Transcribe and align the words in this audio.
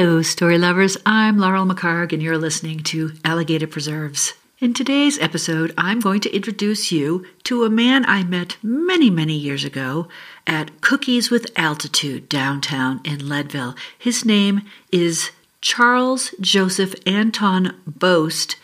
Hello, 0.00 0.22
story 0.22 0.58
lovers. 0.58 0.96
I'm 1.04 1.38
Laurel 1.38 1.66
McCarg, 1.66 2.12
and 2.12 2.22
you're 2.22 2.38
listening 2.38 2.84
to 2.84 3.14
Alligator 3.24 3.66
Preserves. 3.66 4.34
In 4.60 4.72
today's 4.72 5.18
episode, 5.18 5.74
I'm 5.76 5.98
going 5.98 6.20
to 6.20 6.32
introduce 6.32 6.92
you 6.92 7.26
to 7.42 7.64
a 7.64 7.68
man 7.68 8.06
I 8.06 8.22
met 8.22 8.58
many, 8.62 9.10
many 9.10 9.34
years 9.34 9.64
ago 9.64 10.06
at 10.46 10.80
Cookies 10.82 11.32
with 11.32 11.50
Altitude 11.56 12.28
downtown 12.28 13.00
in 13.04 13.28
Leadville. 13.28 13.74
His 13.98 14.24
name 14.24 14.62
is 14.92 15.32
Charles 15.60 16.32
Joseph 16.40 16.94
Anton 17.04 17.74
Boast, 17.84 18.54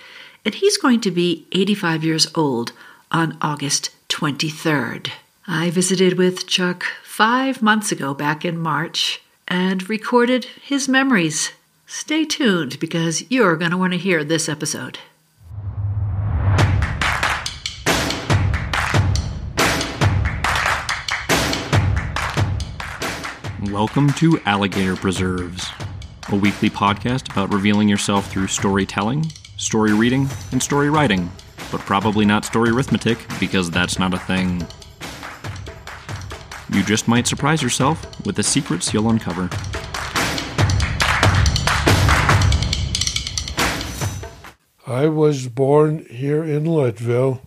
and 0.45 0.55
he's 0.55 0.77
going 0.77 1.01
to 1.01 1.11
be 1.11 1.49
85 1.51 2.05
years 2.05 2.29
old 2.37 2.71
on 3.11 3.37
August 3.43 3.91
23rd. 4.09 5.11
I 5.49 5.71
visited 5.71 6.17
with 6.17 6.47
Chuck 6.47 6.85
five 7.03 7.61
months 7.61 7.91
ago, 7.91 8.15
back 8.15 8.45
in 8.45 8.57
March 8.57 9.21
and 9.49 9.89
recorded 9.89 10.45
his 10.63 10.89
memories. 10.89 11.53
Stay 11.87 12.25
tuned 12.25 12.79
because 12.81 13.31
you're 13.31 13.57
going 13.57 13.71
to 13.71 13.77
want 13.77 13.93
to 13.93 13.99
hear 13.99 14.25
this 14.25 14.49
episode. 14.49 14.99
Welcome 23.71 24.13
to 24.15 24.41
Alligator 24.45 24.95
Preserves, 24.95 25.67
a 26.29 26.37
weekly 26.37 26.71
podcast 26.71 27.31
about 27.33 27.53
revealing 27.53 27.89
yourself 27.89 28.31
through 28.31 28.47
storytelling, 28.47 29.25
story 29.57 29.93
reading, 29.93 30.29
and 30.53 30.63
story 30.63 30.91
writing, 30.91 31.31
but 31.73 31.81
probably 31.81 32.25
not 32.25 32.45
story 32.45 32.71
arithmetic 32.71 33.19
because 33.41 33.71
that's 33.71 33.99
not 33.99 34.15
a 34.15 34.19
thing. 34.19 34.67
You 36.75 36.83
just 36.83 37.07
might 37.07 37.29
surprise 37.29 37.63
yourself 37.63 38.05
with 38.27 38.35
the 38.35 38.43
secrets 38.43 38.93
you'll 38.93 39.09
uncover. 39.09 39.49
I 44.85 45.07
was 45.07 45.47
born 45.47 46.05
here 46.11 46.43
in 46.43 46.65
Leadville 46.65 47.43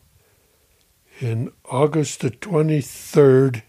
in 1.20 1.52
August 1.66 2.22
the 2.22 2.32
23rd, 2.32 3.64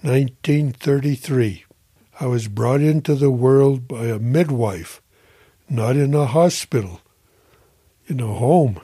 1933. 0.00 1.64
I 2.18 2.26
was 2.26 2.48
brought 2.48 2.80
into 2.80 3.14
the 3.14 3.30
world 3.30 3.86
by 3.86 4.06
a 4.06 4.18
midwife, 4.18 5.02
not 5.68 5.96
in 5.96 6.14
a 6.14 6.24
hospital, 6.24 7.02
in 8.06 8.20
a 8.20 8.26
home. 8.26 8.80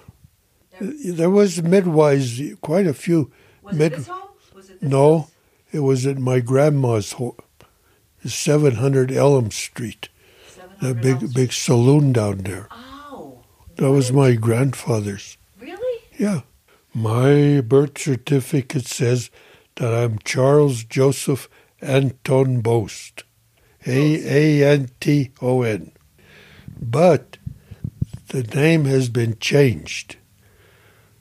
There 0.81 1.31
was 1.31 1.63
midwives, 1.63 2.43
quite 2.61 2.87
a 2.87 2.95
few. 2.95 3.33
Was 3.63 3.75
mid- 3.75 3.93
it 3.93 3.97
this 3.97 4.07
home? 4.09 4.29
Was 4.55 4.69
it 4.69 4.81
this 4.81 4.91
no, 4.91 5.21
house? 5.21 5.31
It 5.73 5.81
was 5.81 6.07
at 6.07 6.19
my 6.19 6.41
grandma's 6.41 7.13
home, 7.13 7.37
700 8.25 9.11
Elm 9.13 9.51
Street, 9.51 10.09
the 10.47 10.53
700 10.89 11.01
big 11.03 11.11
Elm 11.13 11.19
Street. 11.19 11.35
big 11.35 11.53
saloon 11.53 12.13
down 12.13 12.39
there. 12.39 12.69
Oh, 12.71 13.41
That 13.77 13.91
was 13.91 14.13
my 14.13 14.35
grandfather's. 14.35 15.37
really? 15.61 16.03
Yeah. 16.19 16.41
My 16.95 17.61
birth 17.61 17.99
certificate 17.99 18.87
says 18.87 19.31
that 19.77 19.95
I'm 19.95 20.19
Charles 20.25 20.83
Joseph 20.85 21.49
Anton 21.81 22.61
Boast. 22.61 23.23
A 23.87 24.61
A 24.63 24.73
N 24.75 24.89
T 25.01 25.31
O 25.41 25.63
N. 25.63 25.93
But 26.81 27.39
the 28.29 28.43
name 28.43 28.85
has 28.87 29.09
been 29.09 29.39
changed. 29.39 30.17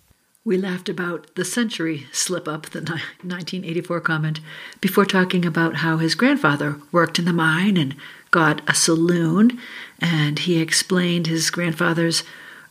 We 0.44 0.58
laughed 0.58 0.90
about 0.90 1.36
the 1.36 1.46
century 1.46 2.08
slip 2.12 2.48
up, 2.48 2.72
the 2.72 2.80
1984 2.80 4.02
comment, 4.02 4.40
before 4.82 5.06
talking 5.06 5.46
about 5.46 5.76
how 5.76 5.98
his 5.98 6.16
grandfather 6.16 6.78
worked 6.92 7.20
in 7.20 7.26
the 7.26 7.34
mine 7.34 7.78
and 7.78 7.96
got 8.32 8.68
a 8.68 8.74
saloon, 8.74 9.60
and 10.00 10.40
he 10.40 10.60
explained 10.60 11.28
his 11.28 11.52
grandfather's 11.52 12.24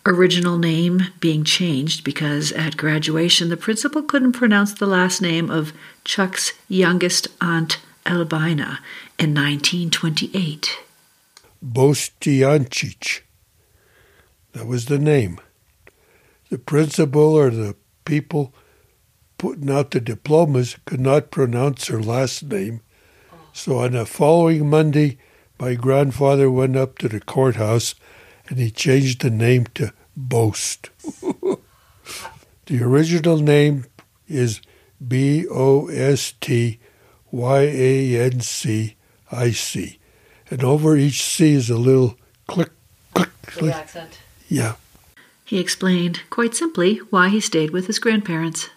original 0.09 0.57
name 0.57 1.03
being 1.21 1.45
changed 1.45 2.03
because 2.03 2.51
at 2.53 2.79
graduation 2.79 3.51
the 3.51 3.57
principal 3.57 4.03
couldn't 4.03 4.33
pronounce 4.33 4.73
the 4.73 4.87
last 4.87 5.21
name 5.21 5.51
of 5.51 5.73
Chuck's 6.03 6.55
youngest 6.67 7.29
aunt, 7.43 7.79
Albina, 8.07 8.81
in 9.19 9.35
1928. 9.35 10.79
Bostiancic. 11.65 13.21
That 14.53 14.67
was 14.67 14.87
the 14.87 14.99
name. 14.99 15.39
The 16.49 16.59
principal 16.59 17.35
or 17.35 17.51
the 17.51 17.77
people 18.07 18.55
putting 19.37 19.71
out 19.71 19.91
the 19.91 20.01
diplomas 20.01 20.77
could 20.87 21.01
not 21.01 21.31
pronounce 21.31 21.89
her 21.89 22.03
last 22.03 22.43
name. 22.45 22.81
So 23.53 23.79
on 23.79 23.93
the 23.93 24.07
following 24.07 24.71
Monday, 24.71 25.19
my 25.61 25.75
grandfather 25.75 26.51
went 26.51 26.77
up 26.77 26.97
to 26.99 27.09
the 27.09 27.21
courthouse 27.21 27.95
and 28.49 28.59
he 28.59 28.71
changed 28.71 29.21
the 29.21 29.31
name 29.31 29.67
to 29.75 29.93
Boast. 30.19 30.91
the 32.67 32.83
original 32.83 33.39
name 33.39 33.85
is 34.27 34.61
B 35.07 35.47
O 35.49 35.87
S 35.87 36.35
T 36.41 36.81
Y 37.31 37.61
A 37.61 38.21
N 38.21 38.41
C 38.41 38.97
I 39.31 39.53
C. 39.53 40.01
And 40.51 40.65
over 40.65 40.97
each 40.97 41.23
C 41.23 41.53
is 41.53 41.71
a 41.71 41.77
little 41.77 42.17
click, 42.49 42.71
click, 43.15 43.31
click. 43.43 43.75
accent. 43.75 44.19
Yeah. 44.49 44.75
He 45.45 45.61
explained 45.61 46.23
quite 46.31 46.55
simply 46.57 46.97
why 47.11 47.29
he 47.29 47.41
stayed 47.41 47.71
with 47.71 47.87
his 47.87 48.01
grandparents. 48.01 48.71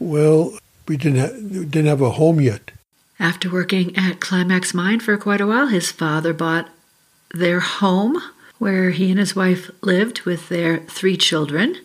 Well, 0.00 0.58
we 0.88 0.96
didn't 0.96 1.20
ha- 1.20 1.38
didn't 1.38 1.86
have 1.86 2.00
a 2.00 2.10
home 2.10 2.40
yet. 2.40 2.72
After 3.20 3.48
working 3.48 3.96
at 3.96 4.18
Climax 4.18 4.74
Mine 4.74 4.98
for 4.98 5.16
quite 5.16 5.40
a 5.40 5.46
while, 5.46 5.68
his 5.68 5.92
father 5.92 6.34
bought 6.34 6.68
their 7.32 7.60
home 7.60 8.20
where 8.62 8.92
he 8.92 9.10
and 9.10 9.18
his 9.18 9.34
wife 9.34 9.72
lived 9.80 10.20
with 10.20 10.48
their 10.48 10.78
three 10.86 11.16
children 11.16 11.76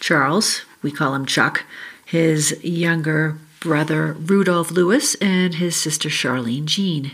Charles, 0.00 0.62
we 0.80 0.90
call 0.90 1.14
him 1.14 1.26
Chuck, 1.26 1.64
his 2.02 2.58
younger 2.64 3.36
brother 3.60 4.14
Rudolph 4.14 4.70
Lewis, 4.70 5.16
and 5.16 5.56
his 5.56 5.76
sister 5.76 6.08
Charlene 6.08 6.64
Jean. 6.64 7.10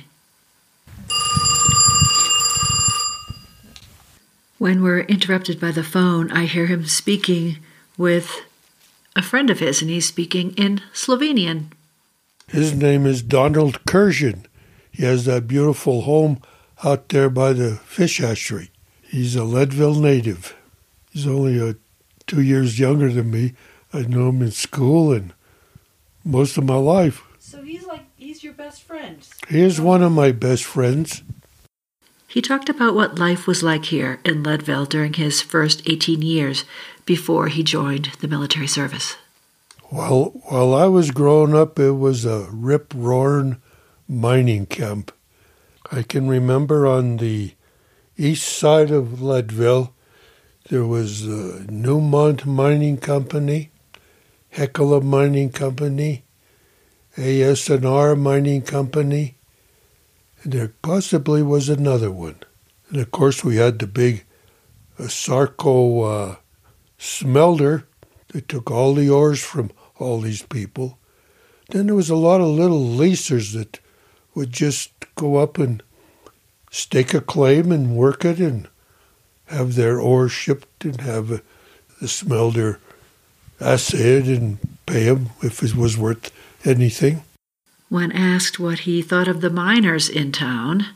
When 4.59 4.81
we're 4.81 5.00
interrupted 5.00 5.59
by 5.59 5.72
the 5.72 5.82
phone, 5.82 6.31
I 6.31 6.44
hear 6.44 6.66
him 6.66 6.87
speaking 6.87 7.56
with 7.99 8.43
a 9.16 9.22
friend 9.22 9.50
of 9.50 9.59
his, 9.59 9.82
and 9.82 9.91
he's 9.91 10.06
speaking 10.06 10.53
in 10.56 10.82
Slovenian. 10.93 11.72
His 12.47 12.72
name 12.72 13.06
is 13.06 13.22
Donald 13.22 13.84
Kursian. 13.87 14.44
He 14.93 15.03
has 15.03 15.25
that 15.25 15.49
beautiful 15.49 16.03
home 16.03 16.41
out 16.84 17.09
there 17.09 17.28
by 17.28 17.55
the 17.55 17.75
fish 17.75 18.19
hatchery. 18.19 18.71
He's 19.15 19.37
a 19.37 19.45
Leadville 19.45 19.95
native. 19.95 20.57
He's 21.13 21.25
only 21.25 21.61
uh, 21.61 21.75
two 22.27 22.43
years 22.43 22.81
younger 22.81 23.13
than 23.13 23.31
me. 23.31 23.53
I 23.93 24.03
knew 24.03 24.29
him 24.29 24.43
in 24.43 24.51
school 24.51 25.13
and 25.13 25.33
most 26.25 26.59
of 26.59 26.65
my 26.65 26.75
life. 26.75 27.23
So 27.39 27.63
he's 27.63 27.87
like, 27.87 28.07
he's 28.17 28.43
your 28.43 28.55
best 28.55 28.83
friend. 28.83 29.25
He 29.49 29.61
is 29.61 29.81
one 29.81 30.03
of 30.03 30.11
my 30.11 30.33
best 30.33 30.65
friends. 30.65 31.23
He 32.27 32.43
talked 32.43 32.69
about 32.69 32.97
what 32.97 33.17
life 33.17 33.47
was 33.47 33.63
like 33.63 33.85
here 33.85 34.19
in 34.25 34.43
Leadville 34.43 34.85
during 34.85 35.13
his 35.13 35.41
first 35.41 35.89
18 35.89 36.21
years 36.21 36.65
before 37.07 37.47
he 37.47 37.63
joined 37.63 38.07
the 38.19 38.27
military 38.27 38.67
service. 38.67 39.15
While 39.91 40.33
while 40.49 40.75
I 40.75 40.87
was 40.87 41.13
growing 41.13 41.55
up, 41.55 41.79
it 41.79 41.93
was 41.93 42.25
a 42.25 42.49
rip 42.51 42.93
roaring 42.93 43.63
mining 44.09 44.67
camp. 44.67 45.13
I 45.93 46.03
can 46.03 46.27
remember 46.27 46.85
on 46.85 47.19
the 47.19 47.55
east 48.16 48.46
side 48.46 48.90
of 48.90 49.20
Leadville, 49.22 49.93
there 50.69 50.87
was 50.87 51.26
the 51.26 51.66
Newmont 51.69 52.46
Mining 52.46 52.96
Company, 52.96 53.70
Hecla 54.50 55.00
Mining 55.00 55.50
Company, 55.50 56.25
ASNR 57.16 58.19
Mining 58.19 58.62
Company, 58.62 59.37
and 60.43 60.52
there 60.52 60.75
possibly 60.82 61.43
was 61.43 61.69
another 61.69 62.11
one. 62.11 62.37
And 62.88 63.00
of 63.00 63.11
course, 63.11 63.44
we 63.44 63.56
had 63.56 63.78
the 63.78 63.87
big 63.87 64.25
uh, 64.99 65.08
Sarco 65.08 66.02
uh, 66.02 66.37
smelter 66.99 67.87
that 68.28 68.49
took 68.49 68.70
all 68.70 68.94
the 68.94 69.11
ores 69.11 69.43
from 69.43 69.70
all 69.99 70.20
these 70.20 70.43
people. 70.43 70.99
Then 71.70 71.87
there 71.87 71.94
was 71.94 72.11
a 72.11 72.16
lot 72.16 72.40
of 72.40 72.49
little 72.49 72.84
leasers 72.84 73.55
that 73.55 73.81
would 74.34 74.52
just 74.52 74.93
go 75.14 75.37
up 75.37 75.58
and 75.58 75.82
stake 76.75 77.15
a 77.15 77.21
claim 77.21 77.71
and 77.71 77.97
work 77.97 78.25
it 78.25 78.41
and 78.41 78.67
have 79.47 79.76
their 79.76 80.00
ore 80.00 80.29
shipped 80.29 80.85
and 80.85 81.00
have 81.03 81.41
the 82.00 82.09
smelter 82.09 82.81
assayed 83.61 84.26
and 84.26 84.59
pay 84.85 85.05
them 85.05 85.31
if 85.41 85.62
it 85.62 85.76
was 85.76 85.97
worth 85.97 86.32
anything. 86.65 87.23
When 87.88 88.11
asked 88.11 88.59
what 88.59 88.81
he 88.81 89.03
thought 89.03 89.29
of 89.29 89.41
the 89.41 89.50
miners 89.50 90.09
in 90.09 90.32
town 90.32 90.87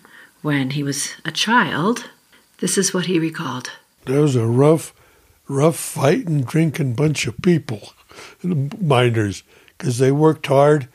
when 0.43 0.71
he 0.71 0.83
was 0.83 1.15
a 1.25 1.31
child, 1.31 2.11
this 2.59 2.77
is 2.77 2.93
what 2.93 3.07
he 3.07 3.21
recalled. 3.21 3.71
There 4.05 4.23
was 4.23 4.35
a 4.35 4.47
rough, 4.47 4.93
rough 5.47 5.77
fighting, 5.77 6.43
drinking 6.43 6.95
bunch 6.95 7.29
of 7.29 7.41
people, 7.41 7.93
the 8.43 8.69
miners, 8.81 9.45
because 9.77 9.99
they 9.99 10.11
worked 10.11 10.49
hard 10.49 10.89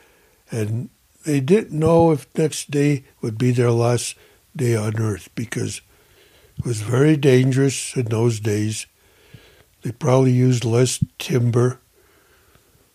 and 0.52 0.90
they 1.26 1.40
didn't 1.40 1.80
know 1.80 2.12
if 2.12 2.28
next 2.38 2.70
day 2.70 3.06
would 3.22 3.38
be 3.38 3.52
their 3.52 3.72
last 3.72 4.16
day 4.56 4.76
on 4.76 5.00
earth 5.00 5.30
because 5.36 5.82
it 6.60 6.66
was 6.66 6.82
very 6.82 7.18
dangerous 7.18 7.96
in 7.96 8.06
those 8.06 8.40
days. 8.40 8.86
They 9.82 9.92
probably 9.92 10.32
used 10.32 10.64
less 10.64 11.04
timber. 11.18 11.80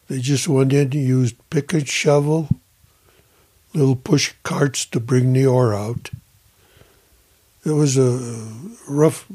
They 0.08 0.20
just 0.20 0.49
went 0.49 0.72
in 0.72 0.81
and 0.81 0.94
used 0.94 1.37
pick 1.50 1.72
and 1.75 1.87
shovel, 1.87 2.49
little 3.75 3.96
push 3.96 4.32
carts 4.43 4.87
to 4.87 5.00
bring 5.00 5.32
the 5.32 5.46
ore 5.46 5.75
out. 5.75 6.10
It 7.64 7.72
was 7.72 7.99
a 7.99 8.49
rough, 8.88 9.26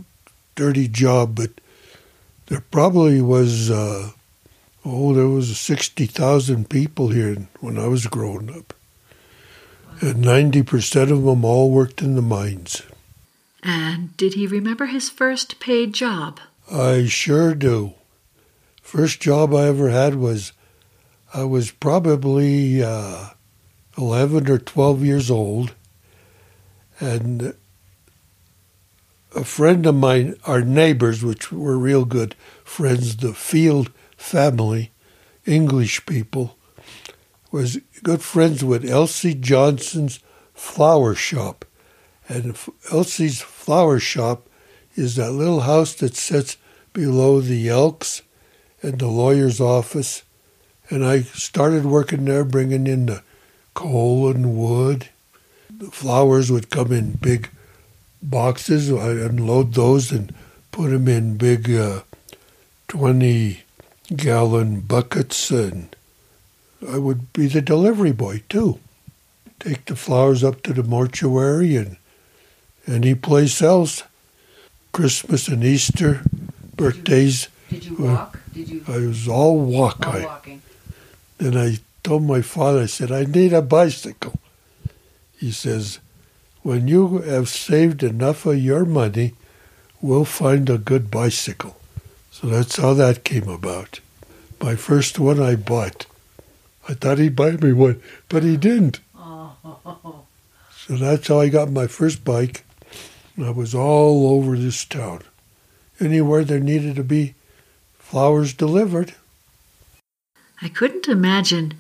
dirty 0.56 0.88
job, 0.88 1.36
but 1.36 1.52
there 2.48 2.62
probably 2.72 3.22
was, 3.22 3.70
uh, 3.70 4.12
oh, 4.84 5.14
there 5.14 5.28
was 5.28 5.60
60,000 5.60 6.70
people 6.70 7.10
here 7.10 7.48
when 7.60 7.78
I 7.78 7.88
was 7.88 8.08
growing 8.08 8.50
up. 8.50 8.74
And 10.04 10.26
90% 10.26 11.12
of 11.12 11.24
them 11.24 11.46
all 11.46 11.72
worked 11.72 12.02
in 12.02 12.16
the 12.16 12.22
mines. 12.22 12.82
And 13.64 14.18
did 14.18 14.34
he 14.34 14.46
remember 14.46 14.88
his 14.88 15.10
first 15.10 15.62
paid 15.62 15.94
job? 15.94 16.42
I 16.70 17.06
sure 17.06 17.56
do. 17.56 17.94
First 18.82 19.22
job 19.22 19.54
I 19.54 19.68
ever 19.68 19.92
had 19.92 20.16
was 20.16 20.52
I 21.34 21.46
was 21.46 21.72
probably 21.72 22.84
uh, 22.84 23.30
11 23.98 24.50
or 24.50 24.58
12 24.58 25.06
years 25.06 25.32
old, 25.32 25.74
and 27.00 27.56
a 29.34 29.46
friend 29.46 29.86
of 29.86 29.96
mine, 29.96 30.36
our 30.44 30.60
neighbors, 30.60 31.24
which 31.24 31.50
were 31.50 31.78
real 31.78 32.04
good 32.04 32.36
friends, 32.66 33.16
the 33.16 33.34
Field 33.34 33.90
family, 34.18 34.92
English 35.46 36.06
people, 36.06 36.58
was 37.54 37.78
good 38.02 38.24
friends 38.24 38.66
with 38.66 38.84
Elsie 38.84 39.36
Johnson's 39.36 40.20
flower 40.56 41.14
shop. 41.14 41.66
And 42.28 42.58
Elsie's 42.92 43.42
flower 43.42 44.00
shop 44.00 44.50
is 44.96 45.18
that 45.18 45.34
little 45.34 45.62
house 45.62 45.94
that 45.96 46.16
sits 46.16 46.58
below 46.94 47.42
the 47.42 47.70
Elks 47.70 48.24
and 48.82 48.98
the 48.98 49.08
lawyer's 49.08 49.62
office. 49.62 50.24
And 50.90 51.06
I 51.06 51.22
started 51.22 51.86
working 51.86 52.26
there, 52.26 52.44
bringing 52.44 52.88
in 52.88 53.06
the 53.06 53.22
coal 53.76 54.32
and 54.32 54.58
wood. 54.58 55.10
The 55.70 55.92
flowers 55.92 56.52
would 56.52 56.72
come 56.72 56.92
in 56.92 57.12
big 57.12 57.50
boxes. 58.22 58.92
I 58.92 59.10
unload 59.10 59.76
those 59.76 60.12
and 60.12 60.34
put 60.72 60.90
them 60.90 61.08
in 61.08 61.38
big 61.38 61.70
uh, 61.70 62.02
20 62.88 63.62
gallon 64.16 64.82
buckets. 64.82 65.52
And 65.52 65.96
I 66.88 66.98
would 66.98 67.34
be 67.34 67.48
the 67.48 67.62
delivery 67.62 68.12
boy 68.12 68.44
too. 68.50 68.80
Take 69.60 69.86
the 69.86 69.96
flowers 69.96 70.44
up 70.44 70.62
to 70.64 70.74
the 70.74 70.84
mortuary 70.84 71.76
and 71.76 71.98
any 72.88 73.16
place 73.16 73.62
else. 73.62 74.04
Christmas 74.92 75.48
and 75.48 75.64
Easter, 75.64 76.22
birthdays. 76.76 77.48
Did 77.70 77.86
you 77.86 77.96
walk? 77.96 78.40
Did 78.54 78.70
you? 78.70 78.84
I 78.88 78.98
was 78.98 79.28
all 79.28 79.60
walk. 79.60 80.06
All 80.06 80.14
I, 80.14 80.26
walking. 80.26 80.62
then 81.38 81.58
I 81.58 81.80
told 82.04 82.24
my 82.24 82.42
father, 82.42 82.82
I 82.82 82.86
said, 82.86 83.12
I 83.12 83.24
need 83.24 83.54
a 83.54 83.62
bicycle. 83.62 84.34
He 85.40 85.52
says, 85.52 86.00
when 86.62 86.88
you 86.88 87.20
have 87.20 87.50
saved 87.50 88.04
enough 88.04 88.46
of 88.46 88.58
your 88.58 88.86
money, 88.86 89.34
we'll 90.02 90.26
find 90.26 90.70
a 90.70 90.78
good 90.78 91.10
bicycle. 91.10 91.78
So 92.32 92.48
that's 92.48 92.78
how 92.78 92.94
that 92.94 93.24
came 93.24 93.50
about. 93.50 94.00
My 94.62 94.76
first 94.76 95.20
one 95.20 95.42
I 95.42 95.56
bought. 95.56 96.06
I 96.88 96.94
thought 96.94 97.20
he'd 97.20 97.36
buy 97.36 97.52
me 97.52 97.74
one, 97.74 98.02
but 98.30 98.44
he 98.44 98.58
didn't. 98.58 99.00
Oh. 99.16 100.26
So 100.76 100.98
that's 100.98 101.28
how 101.28 101.40
I 101.40 101.50
got 101.50 101.72
my 101.72 101.88
first 101.88 102.26
bike. 102.26 102.66
I 103.42 103.50
was 103.50 103.74
all 103.74 104.28
over 104.36 104.58
this 104.58 104.84
town. 104.86 105.22
Anywhere 106.00 106.44
there 106.44 106.60
needed 106.60 106.96
to 106.98 107.04
be 107.04 107.36
flowers 107.98 108.54
delivered. 108.54 109.16
I 110.62 110.70
couldn't 110.70 111.08
imagine 111.08 111.74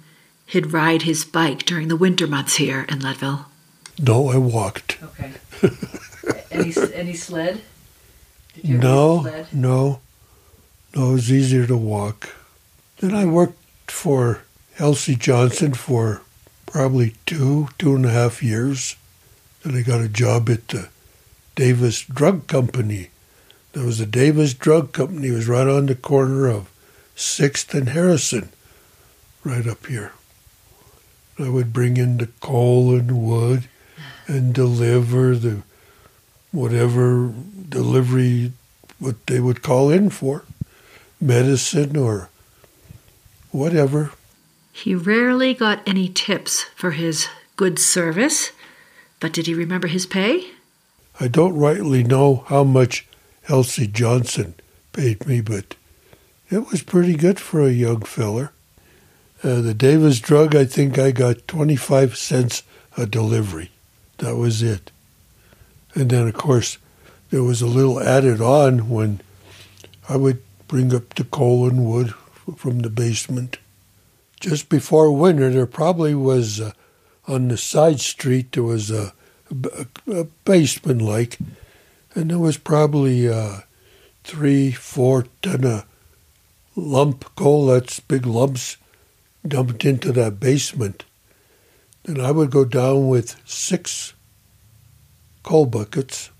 he'd 0.45 0.73
ride 0.73 1.03
his 1.03 1.25
bike 1.25 1.63
during 1.63 1.89
the 1.89 1.95
winter 1.95 2.27
months 2.27 2.55
here 2.55 2.85
in 2.89 3.01
Leadville. 3.01 3.45
No, 3.99 4.29
I 4.29 4.37
walked. 4.37 4.97
Okay. 5.03 5.31
any 6.51 6.73
any 6.93 7.13
sled? 7.13 7.61
Did 8.55 8.79
No, 8.81 9.21
no, 9.51 9.99
no, 10.95 11.09
it 11.09 11.13
was 11.13 11.31
easier 11.31 11.67
to 11.67 11.77
walk. 11.77 12.29
Then 12.99 13.13
I 13.13 13.25
worked 13.25 13.91
for 13.91 14.43
Elsie 14.79 15.15
Johnson 15.15 15.73
for 15.73 16.21
probably 16.65 17.13
two, 17.27 17.69
two 17.77 17.95
and 17.95 18.05
a 18.05 18.09
half 18.09 18.41
years. 18.41 18.95
Then 19.63 19.75
I 19.75 19.81
got 19.81 20.01
a 20.01 20.09
job 20.09 20.49
at 20.49 20.67
the 20.69 20.89
Davis 21.55 22.03
Drug 22.03 22.47
Company. 22.47 23.09
There 23.73 23.85
was 23.85 23.99
a 23.99 24.07
Davis 24.07 24.55
Drug 24.55 24.91
Company. 24.91 25.27
It 25.27 25.33
was 25.33 25.47
right 25.47 25.67
on 25.67 25.85
the 25.85 25.95
corner 25.95 26.47
of 26.47 26.71
Sixth 27.15 27.73
and 27.75 27.89
Harrison, 27.89 28.49
right 29.43 29.67
up 29.67 29.85
here. 29.85 30.13
I 31.37 31.49
would 31.49 31.71
bring 31.71 31.97
in 31.97 32.17
the 32.17 32.29
coal 32.39 32.95
and 32.95 33.27
wood 33.27 33.67
and 34.27 34.53
deliver 34.53 35.35
the 35.35 35.61
whatever 36.51 37.31
delivery 37.69 38.53
what 38.97 39.25
they 39.27 39.39
would 39.39 39.61
call 39.61 39.91
in 39.91 40.09
for, 40.09 40.45
medicine 41.21 41.95
or 41.95 42.29
whatever. 43.51 44.11
He 44.75 44.95
rarely 44.95 45.53
got 45.53 45.87
any 45.87 46.09
tips 46.09 46.63
for 46.75 46.91
his 46.91 47.27
good 47.55 47.77
service, 47.77 48.51
but 49.19 49.31
did 49.31 49.45
he 49.45 49.53
remember 49.53 49.87
his 49.87 50.07
pay? 50.07 50.47
I 51.19 51.27
don't 51.27 51.55
rightly 51.55 52.03
know 52.03 52.43
how 52.47 52.63
much 52.63 53.07
Elsie 53.47 53.85
Johnson 53.85 54.55
paid 54.91 55.27
me, 55.27 55.41
but 55.41 55.75
it 56.49 56.71
was 56.71 56.81
pretty 56.81 57.15
good 57.15 57.39
for 57.39 57.61
a 57.61 57.69
young 57.69 58.01
feller. 58.01 58.51
Uh, 59.43 59.61
the 59.61 59.75
Davis 59.75 60.19
drug, 60.19 60.55
I 60.55 60.65
think 60.65 60.97
I 60.97 61.11
got 61.11 61.47
25 61.47 62.17
cents 62.17 62.63
a 62.97 63.05
delivery. 63.05 63.69
That 64.17 64.37
was 64.37 64.63
it. 64.63 64.91
And 65.93 66.09
then, 66.09 66.27
of 66.27 66.33
course, 66.33 66.79
there 67.29 67.43
was 67.43 67.61
a 67.61 67.67
little 67.67 67.99
added 67.99 68.41
on 68.41 68.89
when 68.89 69.21
I 70.09 70.15
would 70.15 70.41
bring 70.67 70.95
up 70.95 71.13
the 71.13 71.25
coal 71.25 71.69
and 71.69 71.85
wood 71.85 72.15
from 72.55 72.79
the 72.79 72.89
basement. 72.89 73.59
Just 74.43 74.67
before 74.67 75.09
winter, 75.09 75.49
there 75.49 75.65
probably 75.65 76.13
was 76.13 76.59
uh, 76.59 76.73
on 77.29 77.47
the 77.47 77.55
side 77.55 78.01
street, 78.01 78.51
there 78.51 78.63
was 78.63 78.91
a, 78.91 79.13
a, 79.49 79.87
a 80.11 80.23
basement 80.43 81.01
like, 81.01 81.39
and 82.13 82.29
there 82.29 82.39
was 82.39 82.57
probably 82.57 83.29
uh, 83.29 83.59
three, 84.25 84.73
four 84.73 85.27
ton 85.41 85.63
of 85.63 85.85
lump 86.75 87.23
coal, 87.35 87.67
that's 87.67 88.01
big 88.01 88.25
lumps, 88.25 88.75
dumped 89.47 89.85
into 89.85 90.11
that 90.11 90.41
basement. 90.41 91.05
Then 92.03 92.19
I 92.19 92.31
would 92.31 92.51
go 92.51 92.65
down 92.65 93.07
with 93.07 93.39
six 93.45 94.13
coal 95.43 95.67
buckets, 95.67 96.31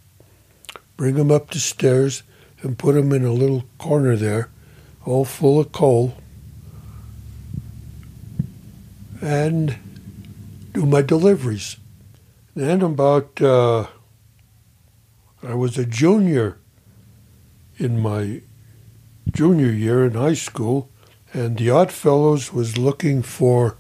bring 0.98 1.16
them 1.16 1.32
up 1.32 1.52
the 1.52 1.60
stairs, 1.60 2.24
and 2.64 2.78
put 2.78 2.96
them 2.96 3.14
in 3.14 3.24
a 3.24 3.32
little 3.32 3.64
corner 3.78 4.18
there, 4.18 4.50
all 5.06 5.24
full 5.24 5.62
of 5.62 5.72
coal, 5.72 6.18
and 9.24 9.78
do 10.74 10.86
my 10.86 11.02
deliveries. 11.02 11.78
Then 12.56 12.82
about, 12.82 13.42
uh, 13.42 13.88
I 15.42 15.54
was 15.54 15.78
a 15.78 15.86
junior 15.86 16.58
in 17.78 18.00
my 18.00 18.42
junior 19.32 19.72
year 19.72 20.06
in 20.06 20.14
high 20.14 20.34
school, 20.34 20.90
and 21.34 21.58
the 21.58 21.70
Odd 21.70 21.92
Fellows 21.92 22.52
was 22.54 22.78
looking 22.78 23.22
for 23.24 23.78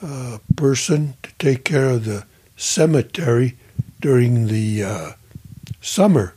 a 0.00 0.40
person 0.56 1.14
to 1.24 1.32
take 1.38 1.64
care 1.64 1.90
of 1.90 2.04
the 2.04 2.24
cemetery 2.56 3.56
during 4.00 4.46
the 4.46 4.84
uh, 4.84 5.12
summer. 5.80 6.34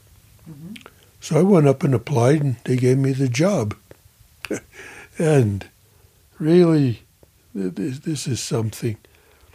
So 1.20 1.38
I 1.38 1.44
went 1.44 1.68
up 1.68 1.84
and 1.84 1.94
applied, 1.94 2.42
and 2.42 2.56
they 2.64 2.76
gave 2.76 2.98
me 2.98 3.14
the 3.14 3.30
job. 3.30 3.76
and 5.20 5.70
really, 6.40 7.04
this, 7.54 8.00
this 8.00 8.28
is 8.28 8.42
something. 8.42 8.98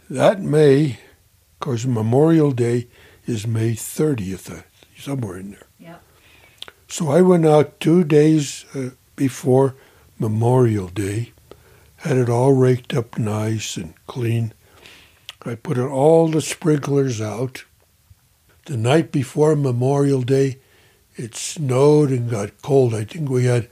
That 0.09 0.41
May, 0.41 0.91
of 0.91 1.59
course, 1.59 1.85
Memorial 1.85 2.51
Day 2.51 2.87
is 3.25 3.45
May 3.45 3.71
30th, 3.73 4.59
uh, 4.59 4.61
somewhere 4.97 5.37
in 5.37 5.51
there. 5.51 5.67
Yep. 5.79 6.03
So 6.87 7.09
I 7.09 7.21
went 7.21 7.45
out 7.45 7.79
two 7.79 8.03
days 8.03 8.65
uh, 8.73 8.91
before 9.15 9.75
Memorial 10.19 10.87
Day, 10.87 11.33
had 11.97 12.17
it 12.17 12.29
all 12.29 12.53
raked 12.53 12.93
up 12.93 13.17
nice 13.17 13.75
and 13.75 13.93
clean, 14.05 14.53
I 15.47 15.55
put 15.55 15.77
all 15.77 16.27
the 16.27 16.41
sprinklers 16.41 17.21
out. 17.21 17.63
The 18.65 18.75
night 18.75 19.13
before 19.13 19.55
Memorial 19.55 20.21
Day, 20.21 20.57
it 21.15 21.35
snowed 21.35 22.09
and 22.09 22.29
got 22.29 22.61
cold. 22.61 22.93
I 22.93 23.05
think 23.05 23.29
we 23.29 23.45
had 23.45 23.69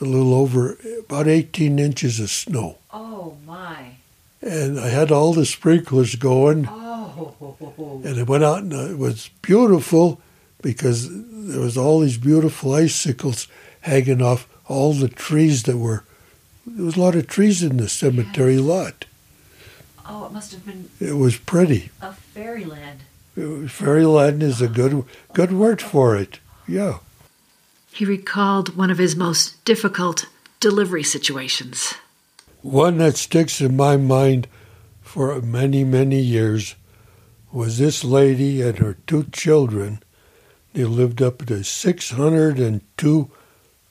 a 0.00 0.04
little 0.04 0.34
over 0.34 0.76
about 1.00 1.26
18 1.28 1.78
inches 1.78 2.20
of 2.20 2.30
snow. 2.30 2.78
Oh, 2.92 3.36
my. 3.46 3.96
And 4.42 4.78
I 4.78 4.88
had 4.88 5.10
all 5.10 5.32
the 5.32 5.46
sprinklers 5.46 6.14
going. 6.16 6.68
Oh. 6.68 8.02
And 8.04 8.18
I 8.18 8.22
went 8.22 8.44
out 8.44 8.62
and 8.62 8.72
it 8.72 8.98
was 8.98 9.30
beautiful 9.42 10.20
because 10.62 11.08
there 11.10 11.60
was 11.60 11.76
all 11.76 12.00
these 12.00 12.18
beautiful 12.18 12.74
icicles 12.74 13.48
hanging 13.82 14.20
off 14.20 14.48
all 14.68 14.92
the 14.92 15.08
trees 15.08 15.62
that 15.64 15.76
were 15.78 16.04
there 16.66 16.84
was 16.84 16.96
a 16.96 17.00
lot 17.00 17.14
of 17.14 17.28
trees 17.28 17.62
in 17.62 17.76
the 17.76 17.88
cemetery 17.88 18.58
lot. 18.58 19.04
Oh, 20.08 20.26
it 20.26 20.32
must 20.32 20.50
have 20.52 20.66
been 20.66 20.90
It 21.00 21.12
was 21.14 21.36
pretty. 21.36 21.90
a 22.02 22.12
fairyland. 22.12 23.00
It 23.36 23.44
was, 23.46 23.70
fairyland 23.70 24.42
is 24.42 24.60
a 24.60 24.68
good 24.68 25.04
good 25.32 25.52
word 25.52 25.80
for 25.80 26.16
it. 26.16 26.40
Yeah. 26.66 26.98
He 27.96 28.04
recalled 28.04 28.76
one 28.76 28.90
of 28.90 28.98
his 28.98 29.16
most 29.16 29.64
difficult 29.64 30.26
delivery 30.60 31.02
situations. 31.02 31.94
One 32.60 32.98
that 32.98 33.16
sticks 33.16 33.62
in 33.62 33.74
my 33.74 33.96
mind 33.96 34.48
for 35.00 35.40
many, 35.40 35.82
many 35.82 36.20
years 36.20 36.74
was 37.50 37.78
this 37.78 38.04
lady 38.04 38.60
and 38.60 38.76
her 38.76 38.98
two 39.06 39.24
children. 39.32 40.00
They 40.74 40.84
lived 40.84 41.22
up 41.22 41.40
at 41.40 41.48
the 41.48 41.64
602 41.64 43.30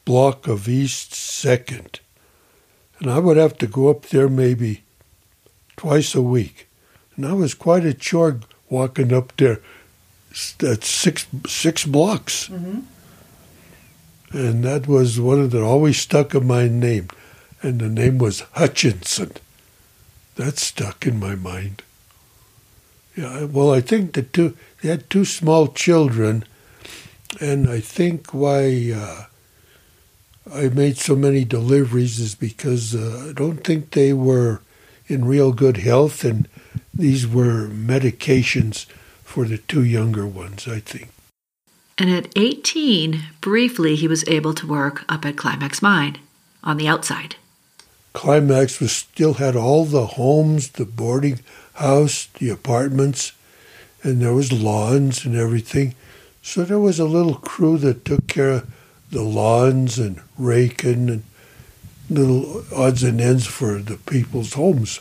block 0.06 0.48
of 0.48 0.70
East 0.70 1.14
2nd. 1.14 1.98
And 3.00 3.10
I 3.10 3.18
would 3.18 3.38
have 3.38 3.58
to 3.58 3.66
go 3.66 3.90
up 3.90 4.04
there 4.10 4.30
maybe 4.30 4.84
twice 5.78 6.14
a 6.14 6.22
week. 6.22 6.68
And 7.16 7.26
I 7.26 7.34
was 7.34 7.56
quite 7.56 7.84
a 7.84 7.94
chore 7.96 8.40
walking 8.70 9.12
up 9.12 9.36
there. 9.38 9.62
That's 10.60 10.88
six, 10.88 11.26
six 11.48 11.88
blocks. 11.88 12.50
Mm-hmm. 12.50 12.82
And 14.32 14.64
that 14.64 14.88
was 14.88 15.20
one 15.20 15.50
that 15.50 15.62
always 15.62 15.98
stuck 15.98 16.34
in 16.36 16.48
my 16.48 16.68
name. 16.68 17.10
And 17.62 17.80
the 17.80 17.90
name 17.90 18.18
was 18.18 18.42
Hutchinson. 18.54 19.32
That 20.36 20.58
stuck 20.58 21.08
in 21.08 21.20
my 21.20 21.36
mind. 21.36 21.82
Yeah, 23.16 23.46
well, 23.46 23.74
I 23.74 23.80
think 23.80 24.14
the 24.14 24.24
two 24.24 24.58
they 24.82 24.90
had 24.90 25.10
two 25.10 25.24
small 25.24 25.70
children, 25.70 26.44
and 27.40 27.70
I 27.70 27.80
think 27.80 28.34
why 28.34 28.92
uh, 28.94 29.26
I 30.54 30.68
made 30.68 30.98
so 30.98 31.16
many 31.16 31.46
deliveries 31.46 32.20
is 32.20 32.36
because 32.36 32.94
uh, 32.94 33.28
I 33.30 33.34
don't 33.34 33.64
think 33.64 33.92
they 33.92 34.12
were 34.12 34.62
in 35.08 35.24
real 35.24 35.54
good 35.54 35.78
health, 35.78 36.26
and 36.26 36.50
these 36.94 37.26
were 37.26 37.68
medications 37.70 38.86
for 39.24 39.46
the 39.46 39.60
two 39.60 39.84
younger 39.84 40.28
ones. 40.28 40.68
I 40.68 40.82
think. 40.82 41.15
And 41.98 42.10
at 42.10 42.28
18, 42.36 43.24
briefly, 43.40 43.96
he 43.96 44.08
was 44.08 44.28
able 44.28 44.54
to 44.56 44.68
work 44.68 45.06
up 45.08 45.26
at 45.26 45.38
Climax 45.38 45.82
Mine 45.82 46.18
on 46.64 46.78
the 46.78 46.88
outside. 46.88 47.38
Climax 48.12 48.80
was 48.80 48.92
still 48.92 49.36
had 49.36 49.56
all 49.56 49.86
the 49.86 50.06
homes, 50.06 50.70
the 50.70 50.86
boarding 50.86 51.40
house, 51.76 52.28
the 52.40 52.50
apartments, 52.50 53.32
and 54.04 54.22
there 54.22 54.34
was 54.34 54.52
lawns 54.52 55.26
and 55.26 55.36
everything. 55.36 55.96
So 56.42 56.64
there 56.64 56.80
was 56.80 57.00
a 57.00 57.06
little 57.06 57.36
crew 57.36 57.78
that 57.80 58.06
took 58.06 58.28
care 58.28 58.52
of 58.52 58.74
the 59.10 59.24
lawns 59.24 59.98
and 59.98 60.22
raking 60.38 61.10
and 61.10 61.24
little 62.10 62.64
odds 62.76 63.04
and 63.04 63.20
ends 63.20 63.48
for 63.48 63.80
the 63.80 63.98
people's 63.98 64.54
homes. 64.54 65.00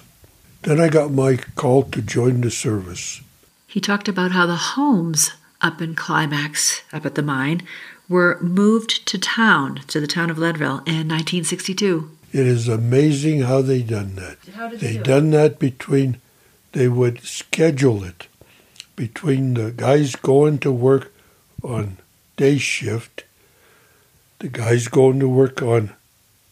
Then 0.62 0.80
I 0.80 0.88
got 0.88 1.10
my 1.10 1.36
call 1.36 1.82
to 1.84 2.00
join 2.00 2.40
the 2.40 2.50
service. 2.50 3.20
He 3.66 3.80
talked 3.80 4.08
about 4.08 4.32
how 4.32 4.46
the 4.46 4.56
homes 4.56 5.32
up 5.64 5.80
in 5.80 5.94
Climax, 5.94 6.82
up 6.92 7.06
at 7.06 7.14
the 7.14 7.22
mine, 7.22 7.62
were 8.06 8.38
moved 8.42 9.06
to 9.06 9.18
town, 9.18 9.80
to 9.88 9.98
the 9.98 10.06
town 10.06 10.28
of 10.28 10.36
Leadville 10.36 10.82
in 10.86 11.08
1962. 11.08 12.10
It 12.32 12.46
is 12.46 12.68
amazing 12.68 13.40
how 13.42 13.62
they 13.62 13.82
done 13.82 14.14
that. 14.16 14.36
How 14.54 14.68
did 14.68 14.80
They 14.80 14.98
done 14.98 15.30
that 15.30 15.58
between, 15.58 16.20
they 16.72 16.86
would 16.86 17.22
schedule 17.22 18.04
it 18.04 18.28
between 18.94 19.54
the 19.54 19.70
guys 19.70 20.16
going 20.16 20.58
to 20.58 20.70
work 20.70 21.12
on 21.62 21.96
day 22.36 22.58
shift, 22.58 23.24
the 24.40 24.48
guys 24.48 24.88
going 24.88 25.18
to 25.20 25.28
work 25.28 25.62
on 25.62 25.94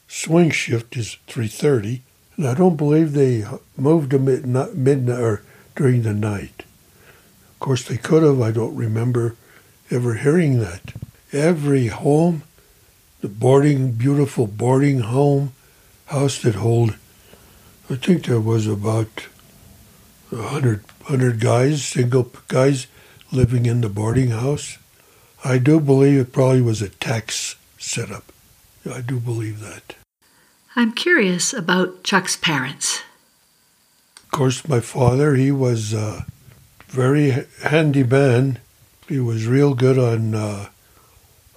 swing 0.08 0.50
shift 0.50 0.96
is 0.96 1.18
3.30, 1.28 2.00
and 2.38 2.48
I 2.48 2.54
don't 2.54 2.76
believe 2.76 3.12
they 3.12 3.44
moved 3.76 4.10
them 4.10 4.26
at 4.28 4.74
midnight 4.74 5.20
or 5.20 5.42
during 5.76 6.02
the 6.02 6.14
night. 6.14 6.64
Of 7.62 7.66
course, 7.66 7.84
they 7.84 7.96
could 7.96 8.24
have. 8.24 8.40
I 8.40 8.50
don't 8.50 8.74
remember 8.74 9.36
ever 9.88 10.14
hearing 10.14 10.58
that. 10.58 10.94
Every 11.30 11.86
home, 11.86 12.42
the 13.20 13.28
boarding, 13.28 13.92
beautiful 13.92 14.48
boarding 14.48 14.98
home, 14.98 15.52
house 16.06 16.42
that 16.42 16.56
hold, 16.56 16.96
I 17.88 17.94
think 17.94 18.24
there 18.24 18.40
was 18.40 18.66
about 18.66 19.28
a 20.32 20.42
hundred, 20.42 20.82
hundred 21.04 21.38
guys, 21.38 21.84
single 21.84 22.32
guys 22.48 22.88
living 23.30 23.64
in 23.66 23.80
the 23.80 23.88
boarding 23.88 24.30
house. 24.30 24.78
I 25.44 25.58
do 25.58 25.78
believe 25.78 26.18
it 26.18 26.32
probably 26.32 26.62
was 26.62 26.82
a 26.82 26.88
tax 26.88 27.54
setup. 27.78 28.32
I 28.92 29.02
do 29.02 29.20
believe 29.20 29.60
that. 29.60 29.94
I'm 30.74 30.90
curious 30.90 31.52
about 31.52 32.02
Chuck's 32.02 32.34
parents. 32.34 33.02
Of 34.16 34.32
course, 34.32 34.66
my 34.66 34.80
father, 34.80 35.36
he 35.36 35.52
was 35.52 35.92
a 35.92 36.26
very 36.92 37.46
handy 37.64 38.04
man. 38.04 38.58
He 39.08 39.18
was 39.18 39.46
real 39.46 39.74
good 39.74 39.98
on 39.98 40.34
uh, 40.34 40.68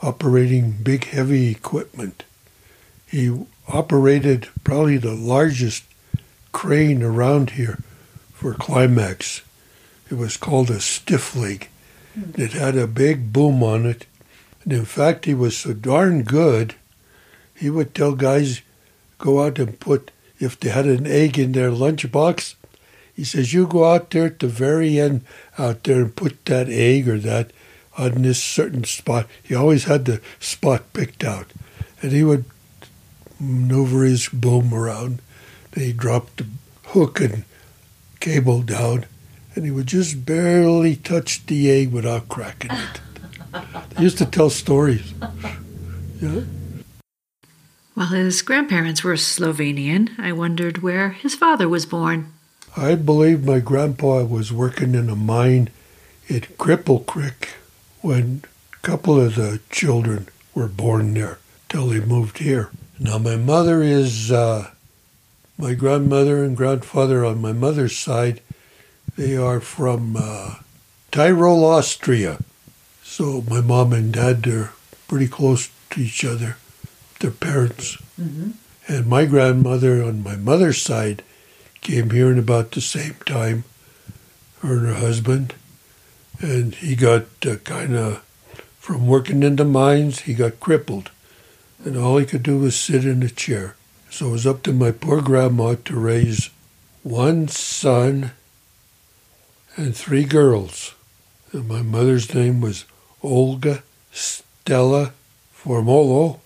operating 0.01 0.71
big, 0.81 1.03
heavy 1.05 1.51
equipment. 1.51 2.23
He 3.05 3.45
operated 3.67 4.47
probably 4.63 4.97
the 4.97 5.13
largest 5.13 5.83
crane 6.53 7.03
around 7.03 7.51
here 7.51 7.79
for 8.33 8.53
Climax. 8.53 9.41
It 10.09 10.15
was 10.15 10.37
called 10.37 10.69
a 10.69 10.79
stiff 10.79 11.35
leg. 11.35 11.67
It 12.37 12.53
had 12.53 12.77
a 12.77 12.87
big 12.87 13.33
boom 13.33 13.61
on 13.61 13.85
it. 13.85 14.05
And 14.63 14.71
in 14.71 14.85
fact, 14.85 15.25
he 15.25 15.33
was 15.33 15.57
so 15.57 15.73
darn 15.73 16.23
good, 16.23 16.75
he 17.53 17.69
would 17.69 17.93
tell 17.93 18.15
guys, 18.15 18.61
go 19.17 19.43
out 19.43 19.59
and 19.59 19.79
put, 19.79 20.11
if 20.39 20.57
they 20.59 20.69
had 20.69 20.85
an 20.85 21.05
egg 21.05 21.37
in 21.37 21.51
their 21.51 21.71
lunchbox, 21.71 22.55
he 23.15 23.23
says, 23.23 23.53
you 23.53 23.65
go 23.65 23.85
out 23.85 24.09
there 24.09 24.25
at 24.25 24.39
the 24.39 24.47
very 24.47 24.99
end 24.99 25.21
out 25.57 25.83
there 25.83 26.01
and 26.01 26.15
put 26.15 26.45
that 26.45 26.67
egg 26.67 27.07
or 27.07 27.17
that 27.19 27.51
on 27.97 28.23
this 28.23 28.43
certain 28.43 28.83
spot. 28.83 29.25
He 29.41 29.55
always 29.55 29.85
had 29.85 30.03
the 30.05 30.21
spot 30.39 30.91
picked 30.91 31.23
out. 31.23 31.47
And 32.01 32.11
he 32.11 32.25
would 32.25 32.45
maneuver 33.39 34.03
his 34.03 34.27
boom 34.27 34.73
around. 34.73 35.21
Then 35.71 35.85
he 35.85 35.93
dropped 35.93 36.37
the 36.37 36.47
hook 36.87 37.21
and 37.21 37.45
cable 38.19 38.61
down, 38.61 39.05
and 39.55 39.65
he 39.65 39.71
would 39.71 39.87
just 39.87 40.25
barely 40.25 40.95
touch 40.95 41.45
the 41.45 41.71
egg 41.71 41.91
without 41.91 42.27
cracking 42.27 42.71
it. 42.71 43.01
they 43.91 44.03
used 44.03 44.17
to 44.17 44.25
tell 44.25 44.49
stories. 44.49 45.13
Yeah. 46.21 46.41
While 47.93 48.07
his 48.07 48.41
grandparents 48.41 49.03
were 49.03 49.13
Slovenian, 49.13 50.19
I 50.19 50.33
wondered 50.33 50.79
where 50.79 51.09
his 51.09 51.33
father 51.33 51.69
was 51.69 51.85
born. 51.85 52.33
I 52.77 52.95
believe 52.95 53.45
my 53.45 53.59
grandpa 53.59 54.23
was 54.25 54.51
working 54.51 54.95
in 54.95 55.09
a 55.09 55.15
mine 55.15 55.69
at 56.29 56.57
Cripple 56.57 57.05
Creek 57.05 57.51
when 58.01 58.43
a 58.73 58.77
couple 58.85 59.17
of 59.19 59.35
the 59.35 59.61
children 59.69 60.27
were 60.53 60.67
born 60.67 61.13
there 61.13 61.39
till 61.69 61.87
they 61.87 62.01
moved 62.01 62.39
here. 62.39 62.71
Now 62.99 63.17
my 63.17 63.37
mother 63.37 63.81
is 63.81 64.29
uh, 64.29 64.71
my 65.57 65.73
grandmother 65.73 66.43
and 66.43 66.57
grandfather 66.57 67.23
on 67.23 67.41
my 67.41 67.53
mother's 67.53 67.97
side. 67.97 68.41
They 69.17 69.37
are 69.37 69.61
from 69.61 70.17
uh, 70.19 70.55
Tyrol, 71.11 71.63
Austria. 71.63 72.39
So 73.03 73.41
my 73.49 73.61
mom 73.61 73.93
and 73.93 74.11
dad 74.11 74.43
they're 74.43 74.73
pretty 75.07 75.29
close 75.29 75.69
to 75.91 76.01
each 76.01 76.25
other. 76.25 76.57
Their 77.21 77.31
parents. 77.31 77.97
And 78.89 79.07
my 79.07 79.25
grandmother 79.25 80.03
on 80.03 80.23
my 80.23 80.35
mother's 80.35 80.81
side 80.81 81.23
came 81.85 82.09
here 82.09 82.31
in 82.31 82.39
about 82.39 82.71
the 82.71 82.81
same 82.81 83.13
time, 83.27 83.63
her 84.61 84.73
and 84.73 84.87
her 84.87 84.95
husband. 84.95 85.53
And 86.41 86.73
he 86.73 86.95
got 86.95 87.25
uh, 87.45 87.57
kind 87.57 87.95
of, 87.95 88.23
from 88.79 89.05
working 89.05 89.43
in 89.43 89.55
the 89.55 89.65
mines, 89.65 90.21
he 90.21 90.33
got 90.33 90.59
crippled. 90.59 91.11
And 91.83 91.95
all 91.95 92.17
he 92.17 92.25
could 92.25 92.41
do 92.41 92.57
was 92.57 92.75
sit 92.75 93.05
in 93.05 93.21
a 93.21 93.29
chair. 93.29 93.75
So 94.09 94.29
it 94.29 94.31
was 94.31 94.47
up 94.47 94.63
to 94.63 94.73
my 94.73 94.89
poor 94.89 95.21
grandma 95.21 95.75
to 95.85 95.99
raise 95.99 96.49
one 97.03 97.49
son 97.49 98.31
and 99.75 99.95
three 99.95 100.23
girls. 100.23 100.95
And 101.51 101.67
my 101.67 101.83
mother's 101.83 102.33
name 102.33 102.61
was 102.61 102.85
Olga 103.21 103.83
Stella 104.11 105.13
Formolo. 105.55 106.39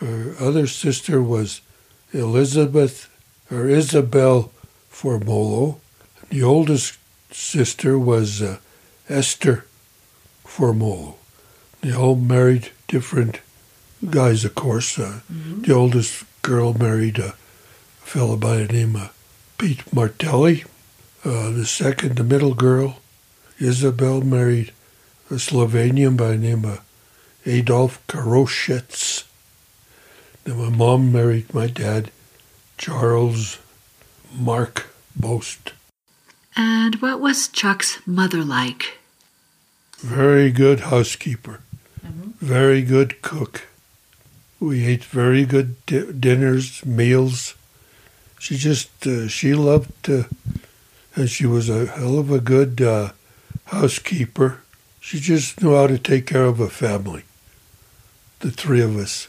Her 0.00 0.34
other 0.40 0.66
sister 0.66 1.22
was 1.22 1.60
Elizabeth 2.14 3.10
or 3.50 3.68
Isabel 3.68 4.50
Formolo. 5.02 5.80
The 6.30 6.44
oldest 6.44 6.96
sister 7.32 7.98
was 7.98 8.40
uh, 8.40 8.58
Esther 9.08 9.64
Formolo. 10.46 11.14
They 11.80 11.92
all 11.92 12.14
married 12.14 12.70
different 12.86 13.40
guys, 14.08 14.44
of 14.44 14.54
course. 14.54 14.98
Uh, 14.98 15.20
The 15.62 15.74
oldest 15.74 16.24
girl 16.42 16.72
married 16.72 17.18
a 17.18 17.34
fellow 18.04 18.36
by 18.36 18.58
the 18.58 18.72
name 18.72 18.94
of 18.94 19.12
Pete 19.58 19.92
Martelli. 19.92 20.64
Uh, 21.24 21.50
the 21.50 21.66
second, 21.66 22.16
the 22.16 22.24
middle 22.24 22.54
girl, 22.54 22.98
Isabel, 23.58 24.20
married 24.20 24.72
a 25.30 25.34
Slovenian 25.38 26.16
by 26.16 26.28
the 26.32 26.38
name 26.38 26.64
of 26.64 26.80
Adolf 27.44 27.98
Karoshets. 28.06 29.24
Then 30.44 30.58
my 30.58 30.68
mom 30.70 31.10
married 31.12 31.52
my 31.52 31.66
dad, 31.66 32.10
Charles 32.78 33.58
Mark 34.32 34.91
Boast. 35.16 35.72
And 36.56 36.96
what 36.96 37.20
was 37.20 37.48
Chuck's 37.48 37.98
mother 38.06 38.44
like? 38.44 38.98
Very 39.98 40.50
good 40.50 40.80
housekeeper. 40.80 41.60
Very 42.40 42.82
good 42.82 43.22
cook. 43.22 43.68
We 44.58 44.84
ate 44.86 45.04
very 45.04 45.44
good 45.44 45.84
di- 45.86 46.12
dinners, 46.12 46.84
meals. 46.84 47.54
She 48.38 48.56
just, 48.56 49.06
uh, 49.06 49.28
she 49.28 49.54
loved 49.54 49.90
to, 50.04 50.26
and 51.14 51.30
she 51.30 51.46
was 51.46 51.68
a 51.68 51.86
hell 51.86 52.18
of 52.18 52.30
a 52.30 52.40
good 52.40 52.80
uh, 52.80 53.12
housekeeper. 53.66 54.60
She 55.00 55.20
just 55.20 55.62
knew 55.62 55.74
how 55.74 55.86
to 55.86 55.98
take 55.98 56.26
care 56.26 56.44
of 56.44 56.60
a 56.60 56.68
family, 56.68 57.22
the 58.40 58.50
three 58.50 58.80
of 58.80 58.96
us. 58.96 59.28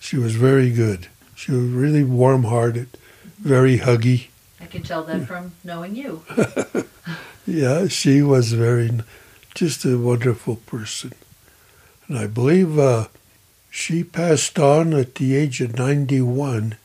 She 0.00 0.16
was 0.16 0.34
very 0.34 0.70
good. 0.70 1.08
She 1.34 1.52
was 1.52 1.64
really 1.64 2.04
warm 2.04 2.44
hearted, 2.44 2.88
very 3.38 3.78
huggy. 3.78 4.28
I 4.62 4.66
can 4.66 4.82
tell 4.82 5.02
that 5.04 5.26
from 5.26 5.52
knowing 5.64 5.96
you. 5.96 6.24
Yeah, 7.46 7.88
she 7.88 8.22
was 8.22 8.52
very, 8.52 8.90
just 9.54 9.84
a 9.84 9.98
wonderful 9.98 10.56
person. 10.56 11.12
And 12.06 12.16
I 12.16 12.26
believe 12.26 12.78
uh, 12.78 13.08
she 13.68 14.04
passed 14.04 14.58
on 14.58 14.94
at 14.94 15.16
the 15.16 15.34
age 15.34 15.60
of 15.60 15.76
91. 15.76 16.76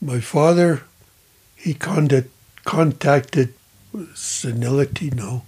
My 0.00 0.20
father, 0.20 0.82
he 1.56 1.72
contact, 1.72 2.28
contacted 2.64 3.54
senility, 4.14 5.10
no. 5.10 5.44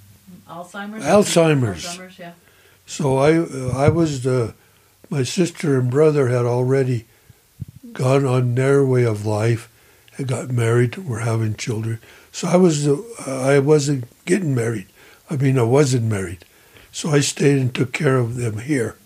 Alzheimer's? 0.48 1.04
Alzheimer's. 1.04 1.84
Alzheimer's, 1.84 2.18
yeah. 2.18 2.32
So 2.86 3.18
I, 3.18 3.86
I 3.86 3.88
was 3.90 4.22
the, 4.22 4.54
my 5.10 5.24
sister 5.24 5.78
and 5.78 5.90
brother 5.90 6.28
had 6.28 6.46
already 6.46 7.04
gone 7.92 8.24
on 8.24 8.54
their 8.54 8.84
way 8.84 9.04
of 9.04 9.26
life 9.26 9.68
and 10.16 10.28
got 10.28 10.50
married, 10.50 10.96
were 10.96 11.20
having 11.20 11.54
children. 11.54 11.98
So 12.32 12.48
I 12.48 12.56
was, 12.56 12.84
the, 12.84 12.94
uh, 13.26 13.42
I 13.42 13.58
wasn't 13.58 14.04
getting 14.24 14.54
married. 14.54 14.86
I 15.30 15.36
mean, 15.36 15.58
I 15.58 15.62
wasn't 15.62 16.04
married. 16.04 16.44
So 16.92 17.10
I 17.10 17.20
stayed 17.20 17.58
and 17.58 17.74
took 17.74 17.92
care 17.92 18.18
of 18.18 18.36
them 18.36 18.58
here. 18.58 18.96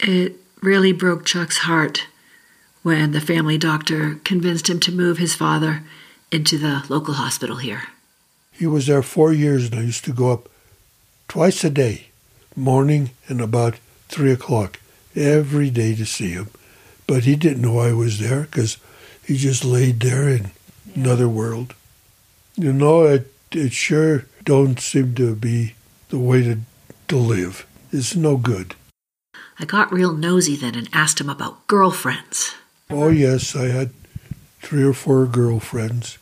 It 0.00 0.36
really 0.60 0.92
broke 0.92 1.24
Chuck's 1.24 1.58
heart 1.58 2.06
when 2.82 3.12
the 3.12 3.20
family 3.20 3.58
doctor 3.58 4.16
convinced 4.24 4.68
him 4.68 4.80
to 4.80 4.92
move 4.92 5.18
his 5.18 5.34
father 5.34 5.82
into 6.30 6.58
the 6.58 6.84
local 6.88 7.14
hospital 7.14 7.56
here. 7.56 7.84
He 8.50 8.66
was 8.66 8.86
there 8.86 9.02
four 9.02 9.32
years 9.32 9.66
and 9.66 9.74
I 9.76 9.82
used 9.82 10.04
to 10.04 10.12
go 10.12 10.32
up 10.32 10.48
twice 11.28 11.64
a 11.64 11.70
day, 11.70 12.08
morning 12.56 13.10
and 13.28 13.40
about 13.40 13.76
three 14.08 14.32
o'clock, 14.32 14.80
every 15.14 15.70
day 15.70 15.94
to 15.94 16.04
see 16.04 16.32
him. 16.32 16.50
But 17.06 17.24
he 17.24 17.36
didn't 17.36 17.62
know 17.62 17.78
I 17.78 17.92
was 17.92 18.18
there 18.18 18.42
because 18.42 18.76
he 19.24 19.36
just 19.36 19.64
laid 19.64 20.00
there 20.00 20.28
in 20.28 20.50
another 20.94 21.28
world. 21.28 21.74
You 22.56 22.72
know, 22.72 23.04
it, 23.04 23.32
it 23.52 23.72
sure 23.72 24.26
don't 24.44 24.80
seem 24.80 25.14
to 25.14 25.34
be 25.34 25.74
the 26.08 26.18
way 26.18 26.42
to, 26.42 26.58
to 27.08 27.16
live. 27.16 27.66
It's 27.92 28.16
no 28.16 28.36
good. 28.36 28.74
I 29.58 29.64
got 29.64 29.92
real 29.92 30.12
nosy 30.12 30.56
then 30.56 30.74
and 30.74 30.88
asked 30.92 31.20
him 31.20 31.28
about 31.30 31.66
girlfriends. 31.66 32.54
Oh 32.90 33.08
yes, 33.08 33.54
I 33.54 33.68
had 33.68 33.90
three 34.60 34.82
or 34.82 34.92
four 34.92 35.26
girlfriends. 35.26 36.18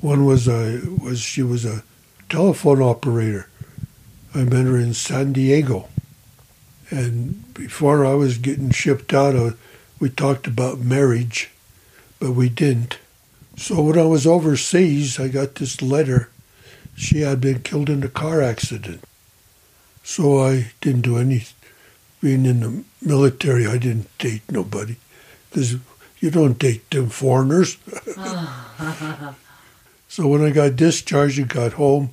One 0.00 0.26
was 0.26 0.46
a 0.46 0.80
was 1.02 1.20
she 1.20 1.42
was 1.42 1.64
a 1.64 1.82
telephone 2.28 2.82
operator. 2.82 3.48
I 4.34 4.44
met 4.44 4.66
her 4.66 4.76
in 4.76 4.94
San 4.94 5.32
Diego, 5.32 5.88
and 6.90 7.54
before 7.54 8.04
I 8.04 8.14
was 8.14 8.38
getting 8.38 8.70
shipped 8.70 9.14
out, 9.14 9.54
we 10.00 10.10
talked 10.10 10.46
about 10.46 10.80
marriage, 10.80 11.50
but 12.18 12.32
we 12.32 12.48
didn't. 12.48 12.98
So 13.56 13.82
when 13.82 13.98
I 13.98 14.04
was 14.04 14.26
overseas, 14.26 15.20
I 15.20 15.28
got 15.28 15.56
this 15.56 15.80
letter. 15.80 16.30
She 16.96 17.20
had 17.20 17.40
been 17.40 17.62
killed 17.62 17.90
in 17.90 18.02
a 18.02 18.08
car 18.08 18.42
accident. 18.42 19.02
So 20.02 20.42
I 20.42 20.72
didn't 20.80 21.02
do 21.02 21.16
any. 21.18 21.44
Being 22.20 22.46
in 22.46 22.60
the 22.60 22.84
military, 23.02 23.66
I 23.66 23.76
didn't 23.76 24.16
date 24.18 24.42
nobody 24.50 24.96
because 25.50 25.76
you 26.20 26.30
don't 26.30 26.58
date 26.58 26.90
them 26.90 27.10
foreigners. 27.10 27.76
so 30.08 30.26
when 30.26 30.42
I 30.42 30.50
got 30.50 30.74
discharged 30.76 31.38
and 31.38 31.48
got 31.48 31.74
home, 31.74 32.12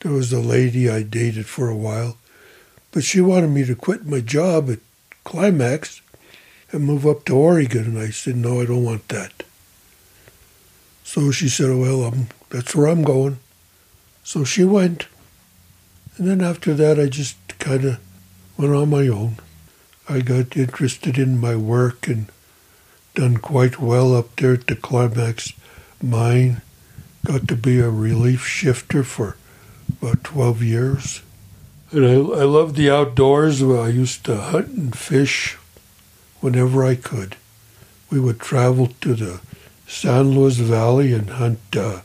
there 0.00 0.12
was 0.12 0.32
a 0.32 0.40
lady 0.40 0.88
I 0.88 1.02
dated 1.02 1.44
for 1.44 1.68
a 1.68 1.76
while, 1.76 2.16
but 2.90 3.04
she 3.04 3.20
wanted 3.20 3.50
me 3.50 3.66
to 3.66 3.74
quit 3.74 4.06
my 4.06 4.20
job 4.20 4.70
at 4.70 4.78
Climax 5.24 6.00
and 6.72 6.84
move 6.84 7.06
up 7.06 7.24
to 7.24 7.36
Oregon, 7.36 7.84
and 7.84 7.98
I 7.98 8.10
said, 8.10 8.36
no, 8.36 8.60
I 8.60 8.66
don't 8.66 8.84
want 8.84 9.08
that. 9.08 9.42
So 11.04 11.30
she 11.30 11.48
said, 11.48 11.76
well, 11.76 12.04
um, 12.04 12.28
that's 12.50 12.74
where 12.74 12.86
I'm 12.86 13.02
going. 13.02 13.38
So 14.22 14.44
she 14.44 14.64
went. 14.64 15.06
And 16.16 16.28
then 16.28 16.40
after 16.40 16.74
that, 16.74 17.00
I 17.00 17.06
just 17.06 17.36
kind 17.58 17.84
of 17.84 18.00
went 18.56 18.72
on 18.72 18.90
my 18.90 19.08
own. 19.08 19.36
I 20.08 20.20
got 20.20 20.56
interested 20.56 21.18
in 21.18 21.40
my 21.40 21.56
work 21.56 22.06
and 22.06 22.26
done 23.14 23.38
quite 23.38 23.80
well 23.80 24.14
up 24.14 24.36
there 24.36 24.54
at 24.54 24.66
the 24.66 24.76
Climax 24.76 25.52
mine. 26.02 26.62
Got 27.24 27.48
to 27.48 27.56
be 27.56 27.80
a 27.80 27.90
relief 27.90 28.46
shifter 28.46 29.02
for 29.02 29.36
about 30.00 30.24
12 30.24 30.62
years. 30.62 31.22
And 31.90 32.04
I, 32.04 32.12
I 32.12 32.44
loved 32.44 32.76
the 32.76 32.90
outdoors. 32.90 33.62
I 33.62 33.88
used 33.88 34.24
to 34.26 34.36
hunt 34.36 34.68
and 34.68 34.96
fish 34.96 35.56
whenever 36.40 36.84
I 36.84 36.94
could. 36.94 37.36
We 38.10 38.18
would 38.18 38.40
travel 38.40 38.88
to 39.00 39.14
the 39.14 39.40
San 39.86 40.30
Luis 40.30 40.56
Valley 40.56 41.12
and 41.12 41.30
hunt 41.30 41.60
uh, 41.76 42.00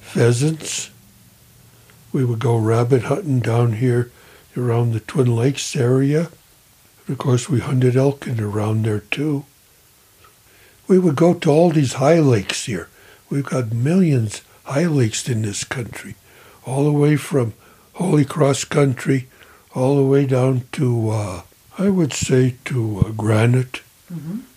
pheasants. 0.00 0.90
We 2.12 2.24
would 2.24 2.38
go 2.38 2.56
rabbit 2.56 3.04
hunting 3.04 3.40
down 3.40 3.74
here 3.74 4.10
around 4.56 4.92
the 4.92 5.00
Twin 5.00 5.34
Lakes 5.34 5.76
area. 5.76 6.30
And 7.06 7.14
of 7.14 7.18
course, 7.18 7.48
we 7.48 7.60
hunted 7.60 7.96
elk 7.96 8.26
and 8.26 8.40
around 8.40 8.84
there 8.84 9.00
too. 9.00 9.44
We 10.86 10.98
would 10.98 11.16
go 11.16 11.34
to 11.34 11.50
all 11.50 11.70
these 11.70 11.94
high 11.94 12.18
lakes 12.18 12.64
here. 12.64 12.88
We've 13.30 13.44
got 13.44 13.72
millions 13.72 14.42
high 14.64 14.86
lakes 14.86 15.28
in 15.28 15.42
this 15.42 15.64
country, 15.64 16.14
all 16.64 16.84
the 16.84 16.92
way 16.92 17.16
from 17.16 17.54
Holy 17.94 18.24
Cross 18.24 18.64
Country, 18.64 19.28
all 19.74 19.96
the 19.96 20.04
way 20.04 20.26
down 20.26 20.62
to, 20.72 21.10
uh, 21.10 21.42
I 21.78 21.88
would 21.90 22.12
say, 22.12 22.56
to 22.66 23.00
uh, 23.06 23.10
Granite. 23.10 23.82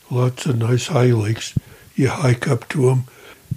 Lots 0.10 0.45
of 0.45 0.57
nice 0.57 0.88
high 0.88 1.12
lakes. 1.12 1.53
You 1.95 2.10
hike 2.10 2.47
up 2.47 2.67
to 2.69 2.88
them. 2.88 3.03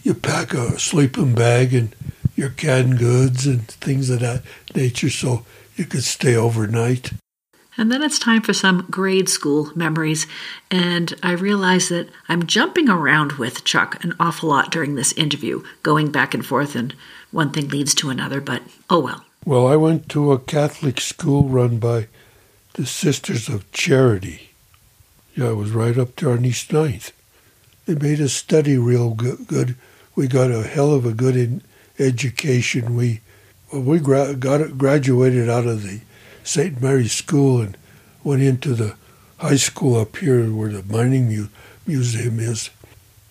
You 0.03 0.15
pack 0.15 0.53
a 0.53 0.79
sleeping 0.79 1.35
bag 1.35 1.73
and 1.73 1.95
your 2.37 2.51
canned 2.51 2.99
goods 2.99 3.47
and 3.47 3.67
things 3.67 4.11
of 4.11 4.21
that 4.21 4.43
nature 4.75 5.09
so 5.09 5.47
you 5.77 5.87
could 5.87 6.05
stay 6.05 6.37
overnight. 6.37 7.13
And 7.77 7.91
then 7.91 8.03
it's 8.03 8.19
time 8.19 8.43
for 8.43 8.53
some 8.53 8.87
grade 8.91 9.29
school 9.29 9.73
memories. 9.75 10.27
And 10.71 11.13
I 11.23 11.33
realize 11.33 11.89
that 11.89 12.09
I'm 12.29 12.47
jumping 12.47 12.89
around 12.89 13.33
with 13.33 13.65
Chuck 13.65 14.03
an 14.05 14.15
awful 14.21 14.51
lot 14.51 14.71
during 14.71 14.95
this 14.95 15.13
interview, 15.13 15.63
going 15.83 16.13
back 16.13 16.35
and 16.35 16.45
forth, 16.45 16.77
and 16.77 16.95
one 17.33 17.51
thing 17.51 17.69
leads 17.69 17.95
to 17.97 18.11
another, 18.11 18.41
but 18.41 18.63
oh 18.91 19.01
well. 19.01 19.25
Well, 19.45 19.67
I 19.67 19.77
went 19.77 20.09
to 20.11 20.33
a 20.33 20.39
Catholic 20.39 21.01
school 21.01 21.49
run 21.49 21.79
by 21.79 22.07
the 22.75 22.87
Sisters 22.87 23.49
of 23.49 23.71
Charity. 23.73 24.51
Yeah, 25.35 25.51
it 25.51 25.57
was 25.57 25.71
right 25.71 25.97
up 25.97 26.17
there 26.17 26.31
on 26.31 26.45
East 26.45 26.73
Ninth. 26.73 27.13
They 27.87 27.95
made 27.95 28.21
us 28.21 28.33
study 28.33 28.77
real 28.77 29.15
go- 29.15 29.37
good. 29.37 29.77
We 30.17 30.27
got 30.29 30.51
a 30.51 30.63
hell 30.65 30.93
of 30.93 31.07
a 31.07 31.13
good 31.13 31.61
education. 31.99 32.97
We 32.97 33.21
well, 33.73 33.83
we 33.83 33.99
gra- 33.99 34.35
got 34.35 34.77
graduated 34.79 35.49
out 35.49 35.67
of 35.67 35.83
the 35.83 36.01
St. 36.43 36.81
Mary's 36.81 37.13
School 37.13 37.61
and 37.61 37.77
went 38.23 38.43
into 38.43 38.75
the 38.75 38.97
high 39.39 39.57
school 39.57 40.01
up 40.01 40.17
here 40.17 40.45
where 40.53 40.71
the 40.71 40.83
mining 40.83 41.29
mu- 41.29 41.49
museum 41.87 42.39
is. 42.39 42.71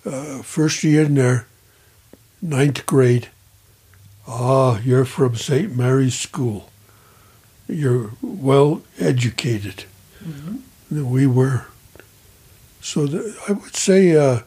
Uh, 0.06 0.41
first 0.41 0.84
year 0.84 1.03
in 1.06 1.15
there, 1.15 1.47
ninth 2.41 2.86
grade. 2.86 3.29
Ah, 4.27 4.79
you're 4.84 5.06
from 5.06 5.36
St. 5.36 5.75
Mary's 5.75 6.17
School. 6.17 6.69
You're 7.73 8.12
well 8.21 8.81
educated. 8.99 9.86
And 10.89 11.12
We 11.12 11.27
were. 11.27 11.65
So 12.81 13.07
the, 13.07 13.36
I 13.47 13.53
would 13.53 13.75
say 13.75 14.15
uh, 14.15 14.41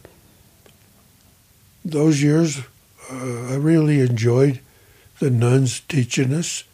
those 1.85 2.23
years 2.23 2.61
uh, 3.11 3.53
I 3.53 3.55
really 3.57 4.01
enjoyed 4.01 4.61
the 5.19 5.31
nuns 5.31 5.81
teaching 5.81 6.33
us, 6.33 6.65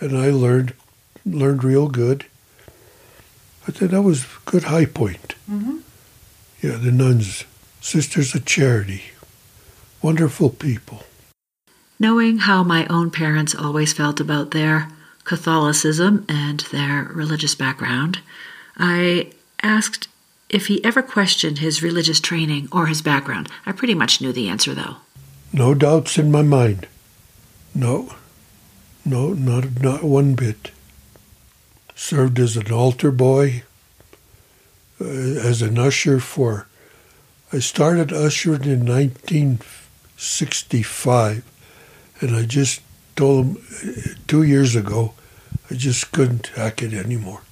and 0.00 0.16
I 0.16 0.30
learned 0.30 0.74
learned 1.24 1.64
real 1.64 1.88
good. 1.88 2.26
I 3.66 3.72
think 3.72 3.90
that 3.92 4.02
was 4.02 4.24
a 4.24 4.50
good 4.50 4.64
high 4.64 4.86
point. 4.86 5.34
Mm-hmm. 5.50 5.78
Yeah, 6.60 6.76
the 6.76 6.92
nuns, 6.92 7.44
Sisters 7.80 8.34
of 8.34 8.44
Charity, 8.44 9.04
wonderful 10.02 10.50
people. 10.50 11.04
Knowing 11.98 12.38
how 12.38 12.62
my 12.62 12.86
own 12.88 13.10
parents 13.10 13.54
always 13.54 13.92
felt 13.92 14.20
about 14.20 14.50
their 14.50 14.88
Catholicism 15.24 16.24
and 16.28 16.60
their 16.70 17.04
religious 17.04 17.54
background, 17.54 18.20
I 18.76 19.30
asked 19.62 20.08
if 20.48 20.66
he 20.66 20.84
ever 20.84 21.02
questioned 21.02 21.58
his 21.58 21.82
religious 21.82 22.20
training 22.20 22.68
or 22.70 22.86
his 22.86 23.02
background. 23.02 23.48
I 23.66 23.72
pretty 23.72 23.94
much 23.94 24.20
knew 24.20 24.32
the 24.32 24.48
answer, 24.48 24.74
though. 24.74 24.98
No 25.52 25.74
doubts 25.74 26.16
in 26.18 26.30
my 26.30 26.42
mind. 26.42 26.86
No, 27.74 28.14
no, 29.04 29.32
not 29.32 29.80
not 29.80 30.04
one 30.04 30.34
bit. 30.34 30.70
Served 31.94 32.38
as 32.38 32.56
an 32.56 32.72
altar 32.72 33.10
boy, 33.10 33.64
uh, 35.00 35.04
as 35.04 35.62
an 35.62 35.78
usher 35.78 36.20
for. 36.20 36.66
I 37.52 37.58
started 37.60 38.12
ushering 38.12 38.64
in 38.64 38.86
1965, 38.86 41.44
and 42.20 42.36
I 42.36 42.44
just 42.44 42.80
told 43.16 43.46
him 43.46 43.56
uh, 43.86 44.14
two 44.26 44.42
years 44.42 44.74
ago, 44.76 45.14
I 45.70 45.74
just 45.74 46.12
couldn't 46.12 46.48
hack 46.48 46.82
it 46.82 46.92
anymore. 46.92 47.42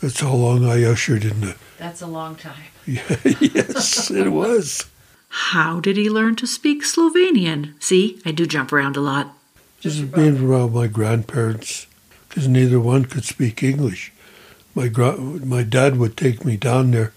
That's 0.00 0.20
how 0.20 0.34
long 0.34 0.64
I 0.64 0.84
ushered 0.84 1.24
in 1.24 1.40
the. 1.40 1.56
That's 1.78 2.00
a 2.00 2.06
long 2.06 2.36
time. 2.36 2.64
yes, 2.86 4.10
it 4.10 4.28
was. 4.28 4.86
How 5.28 5.78
did 5.78 5.96
he 5.96 6.10
learn 6.10 6.36
to 6.36 6.46
speak 6.46 6.82
Slovenian? 6.82 7.74
See, 7.82 8.20
I 8.24 8.32
do 8.32 8.46
jump 8.46 8.72
around 8.72 8.96
a 8.96 9.00
lot. 9.00 9.36
Just 9.80 10.12
being 10.12 10.44
around 10.44 10.74
my 10.74 10.86
grandparents, 10.88 11.86
because 12.28 12.48
neither 12.48 12.80
one 12.80 13.04
could 13.04 13.24
speak 13.24 13.62
English. 13.62 14.12
My 14.74 14.88
gra- 14.88 15.16
my 15.16 15.62
dad 15.62 15.96
would 15.96 16.16
take 16.16 16.44
me 16.44 16.56
down 16.56 16.90
there, 16.90 17.12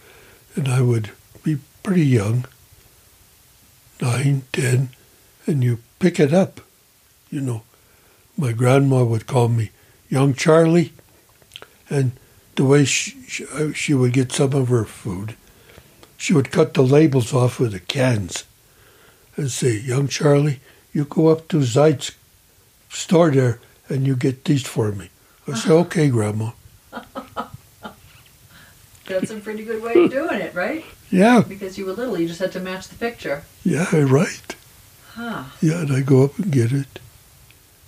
and 0.55 0.67
I 0.67 0.81
would 0.81 1.11
be 1.43 1.57
pretty 1.81 2.05
young, 2.05 2.45
nine, 4.01 4.43
ten, 4.53 4.89
and 5.45 5.63
you 5.63 5.79
pick 5.99 6.19
it 6.19 6.33
up. 6.33 6.61
You 7.33 7.41
know, 7.41 7.63
my 8.37 8.51
grandma 8.51 9.03
would 9.03 9.25
call 9.25 9.47
me 9.47 9.71
young 10.07 10.35
Charlie, 10.35 10.93
and 11.89 12.11
the 12.55 12.63
way 12.63 12.85
she, 12.85 13.19
she, 13.27 13.47
uh, 13.51 13.73
she 13.73 13.95
would 13.95 14.13
get 14.13 14.31
some 14.31 14.53
of 14.53 14.67
her 14.67 14.85
food, 14.85 15.35
she 16.15 16.31
would 16.33 16.51
cut 16.51 16.75
the 16.75 16.83
labels 16.83 17.33
off 17.33 17.59
of 17.59 17.71
the 17.71 17.79
cans 17.79 18.43
and 19.35 19.49
say, 19.49 19.79
Young 19.79 20.07
Charlie, 20.07 20.59
you 20.93 21.05
go 21.05 21.29
up 21.29 21.47
to 21.47 21.63
Zeit's 21.63 22.11
store 22.89 23.31
there 23.31 23.59
and 23.89 24.05
you 24.05 24.15
get 24.15 24.45
these 24.45 24.67
for 24.67 24.91
me. 24.91 25.09
I 25.47 25.55
say, 25.55 25.71
Okay, 25.83 26.09
Grandma. 26.09 26.51
That's 29.07 29.31
a 29.31 29.39
pretty 29.39 29.63
good 29.65 29.81
way 29.81 29.93
of 29.95 30.11
doing 30.11 30.39
it, 30.39 30.53
right? 30.53 30.85
Yeah, 31.09 31.41
Because 31.41 31.79
you 31.79 31.85
were 31.87 31.93
little, 31.93 32.19
you 32.19 32.27
just 32.27 32.39
had 32.39 32.51
to 32.51 32.59
match 32.59 32.89
the 32.89 32.95
picture. 32.95 33.43
yeah, 33.63 33.87
right. 33.91 34.55
Huh. 35.15 35.43
Yeah, 35.61 35.81
and 35.81 35.91
I 35.91 36.01
go 36.01 36.23
up 36.23 36.37
and 36.39 36.51
get 36.51 36.71
it, 36.71 36.99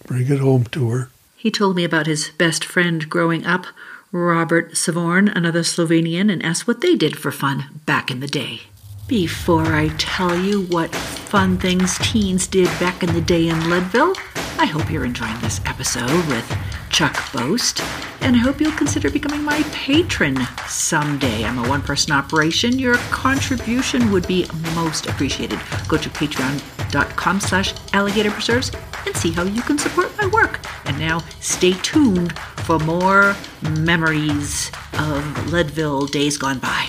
bring 0.06 0.32
it 0.32 0.39
home 0.39 0.65
to 0.65 0.89
her. 0.89 1.10
He 1.36 1.52
told 1.52 1.76
me 1.76 1.84
about 1.84 2.08
his 2.08 2.30
best 2.30 2.65
friend 2.65 3.08
growing 3.10 3.46
up, 3.46 3.68
Robert 4.12 4.72
Savorn, 4.74 5.36
another 5.36 5.62
Slovenian, 5.62 6.32
and 6.32 6.44
asked 6.44 6.68
what 6.68 6.82
they 6.82 6.96
did 6.96 7.18
for 7.18 7.32
fun 7.32 7.65
back 7.86 8.10
in 8.10 8.20
the 8.20 8.28
day. 8.28 8.62
Before 9.08 9.68
I 9.68 9.89
tell 10.00 10.36
you 10.36 10.63
what 10.63 10.96
fun 10.96 11.58
things 11.58 11.98
teens 12.00 12.48
did 12.48 12.68
back 12.80 13.04
in 13.04 13.13
the 13.13 13.22
day 13.22 13.50
in 13.50 13.70
Leadville, 13.70 14.15
I 14.58 14.65
hope 14.65 14.89
you're 14.89 15.06
enjoying 15.06 15.39
this 15.41 15.62
episode 15.65 16.26
with 16.28 16.58
Chuck 16.89 17.15
Boast, 17.34 17.82
and 18.22 18.36
I 18.36 18.39
hope 18.39 18.62
you'll 18.62 18.72
consider 18.72 19.12
becoming 19.12 19.44
my 19.44 19.62
patron 19.74 20.38
someday. 20.65 21.44
I'm 21.44 21.60
a 21.60 21.68
one 21.68 21.82
person 21.82 22.13
operation. 22.13 22.80
Your 22.80 22.96
contribution 23.12 24.12
would 24.12 24.26
be 24.28 24.48
most 24.74 25.06
appreciated. 25.06 25.60
Go 25.88 25.98
to 25.98 26.10
patreon.com 26.10 27.39
slash 27.41 27.74
alligator 27.94 28.32
preserves 28.32 28.72
and 29.06 29.15
see 29.15 29.32
how 29.32 29.44
you 29.44 29.62
can 29.62 29.78
support 29.78 30.12
my 30.18 30.28
work. 30.28 30.60
And 30.86 31.00
now 31.00 31.20
stay 31.39 31.74
tuned 31.74 32.38
for 32.65 32.80
more 32.80 33.36
memories 33.62 34.72
of 34.98 35.52
Leadville 35.52 36.08
days 36.08 36.38
gone 36.38 36.60
by. 36.60 36.88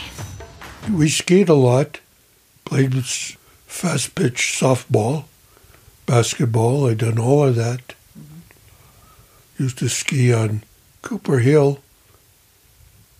We 0.93 1.09
skied 1.09 1.49
a 1.49 1.55
lot, 1.55 2.01
played 2.65 3.05
fast 3.67 4.15
pitch 4.15 4.57
softball, 4.59 5.25
basketball. 6.07 6.89
I 6.89 6.95
done 6.95 7.19
all 7.19 7.45
of 7.45 7.57
that. 7.57 7.95
Mm-hmm. 8.19 9.63
Used 9.63 9.79
to 9.79 9.89
ski 9.89 10.33
on 10.33 10.63
Cooper 11.03 11.41
Hill, 11.41 11.81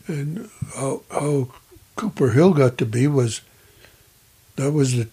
and 0.07 0.51
how, 0.75 1.03
how 1.11 1.49
Cooper 1.97 2.31
Hill 2.31 2.53
got 2.53 2.79
to 2.79 2.87
be 2.87 3.07
was 3.07 3.41
that 4.57 4.73
was 4.73 4.97
the 4.97 5.09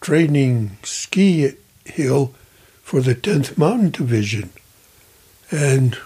training 0.00 0.78
ski 0.82 1.52
hill 1.84 2.34
for 2.88 3.02
the 3.02 3.14
10th 3.14 3.58
Mountain 3.58 3.90
Division. 3.90 4.48
And, 5.50 5.98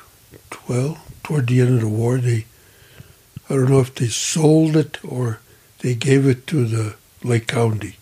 well, 0.69 0.99
toward 1.23 1.47
the 1.47 1.61
end 1.61 1.75
of 1.75 1.81
the 1.83 1.89
war, 1.89 2.19
they, 2.19 2.47
I 3.49 3.55
don't 3.55 3.71
know 3.71 3.79
if 3.79 3.95
they 3.95 4.09
sold 4.09 4.75
it 4.75 4.99
or 5.05 5.39
they 5.79 5.95
gave 5.95 6.27
it 6.27 6.45
to 6.49 6.65
the 6.65 6.97
Lake 7.23 7.47
County. 7.47 7.99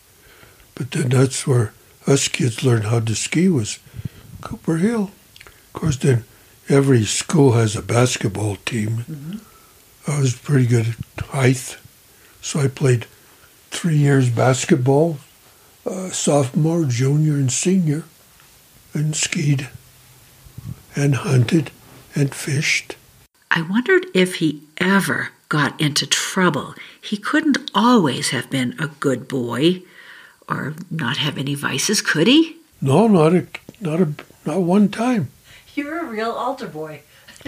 But 0.74 0.92
then 0.92 1.10
that's 1.10 1.46
where 1.46 1.74
us 2.06 2.26
kids 2.28 2.64
learned 2.64 2.84
how 2.84 3.00
to 3.00 3.14
ski 3.14 3.50
was 3.50 3.80
Cooper 4.40 4.78
Hill. 4.78 5.10
Of 5.36 5.72
course, 5.74 5.98
then 5.98 6.24
every 6.70 7.04
school 7.04 7.52
has 7.52 7.76
a 7.76 7.82
basketball 7.82 8.56
team. 8.64 9.42
I 10.08 10.20
was 10.20 10.34
pretty 10.34 10.66
good 10.66 10.96
at 11.18 11.26
height, 11.26 11.76
so 12.40 12.60
I 12.60 12.68
played 12.68 13.04
three 13.70 13.98
years 13.98 14.30
basketball, 14.30 15.18
uh, 15.84 16.08
sophomore, 16.08 16.86
junior, 16.86 17.34
and 17.34 17.52
senior, 17.52 18.04
and 18.94 19.14
skied, 19.16 19.68
and 20.96 21.14
hunted, 21.16 21.70
and 22.14 22.34
fished. 22.34 22.96
I 23.50 23.62
wondered 23.62 24.06
if 24.14 24.36
he 24.36 24.62
ever 24.78 25.30
got 25.48 25.80
into 25.80 26.06
trouble. 26.06 26.74
He 27.00 27.16
couldn't 27.16 27.70
always 27.74 28.30
have 28.30 28.50
been 28.50 28.76
a 28.78 28.86
good 28.88 29.26
boy 29.28 29.82
or 30.48 30.74
not 30.90 31.16
have 31.18 31.38
any 31.38 31.54
vices, 31.54 32.00
could 32.02 32.26
he? 32.26 32.56
No, 32.80 33.06
not 33.08 33.34
a, 33.34 33.46
not 33.80 34.00
a, 34.00 34.08
not 34.44 34.62
one 34.62 34.88
time. 34.88 35.30
You're 35.74 36.00
a 36.00 36.04
real 36.04 36.30
altar 36.32 36.66
boy. 36.66 37.02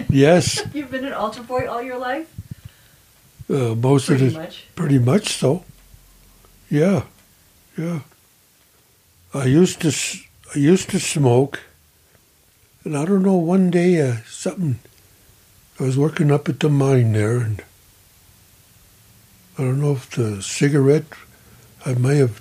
Yes, 0.09 0.63
You've 0.73 0.91
been 0.91 1.05
an 1.05 1.13
altar 1.13 1.43
boy 1.43 1.67
all 1.67 1.81
your 1.81 1.97
life? 1.97 2.29
uh, 3.49 3.75
most 3.75 4.09
of 4.09 4.21
it, 4.21 4.33
much. 4.33 4.63
pretty 4.75 4.97
much 4.99 5.27
so. 5.29 5.63
Yeah, 6.69 7.03
yeah. 7.77 7.99
I 9.33 9.45
used 9.45 9.81
to, 9.81 9.89
s- 9.89 10.23
I 10.55 10.59
used 10.59 10.91
to 10.91 10.99
smoke, 10.99 11.61
and 12.83 12.95
I 12.95 13.05
don't 13.05 13.23
know. 13.23 13.35
One 13.35 13.71
day, 13.71 13.99
uh, 13.99 14.17
something. 14.27 14.77
I 15.79 15.83
was 15.83 15.97
working 15.97 16.31
up 16.31 16.47
at 16.47 16.59
the 16.59 16.69
mine 16.69 17.13
there, 17.13 17.37
and 17.37 17.63
I 19.57 19.63
don't 19.63 19.81
know 19.81 19.93
if 19.93 20.11
the 20.11 20.43
cigarette. 20.43 21.05
I 21.87 21.95
may 21.95 22.17
have 22.17 22.39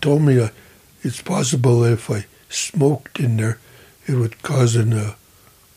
told 0.00 0.22
me 0.22 0.40
uh, 0.40 0.48
it's 1.02 1.20
possible 1.20 1.84
if 1.84 2.10
I 2.10 2.24
smoked 2.48 3.20
in 3.20 3.36
there, 3.36 3.58
it 4.06 4.14
would 4.14 4.42
cause 4.42 4.74
an, 4.74 4.94
uh, 4.94 5.14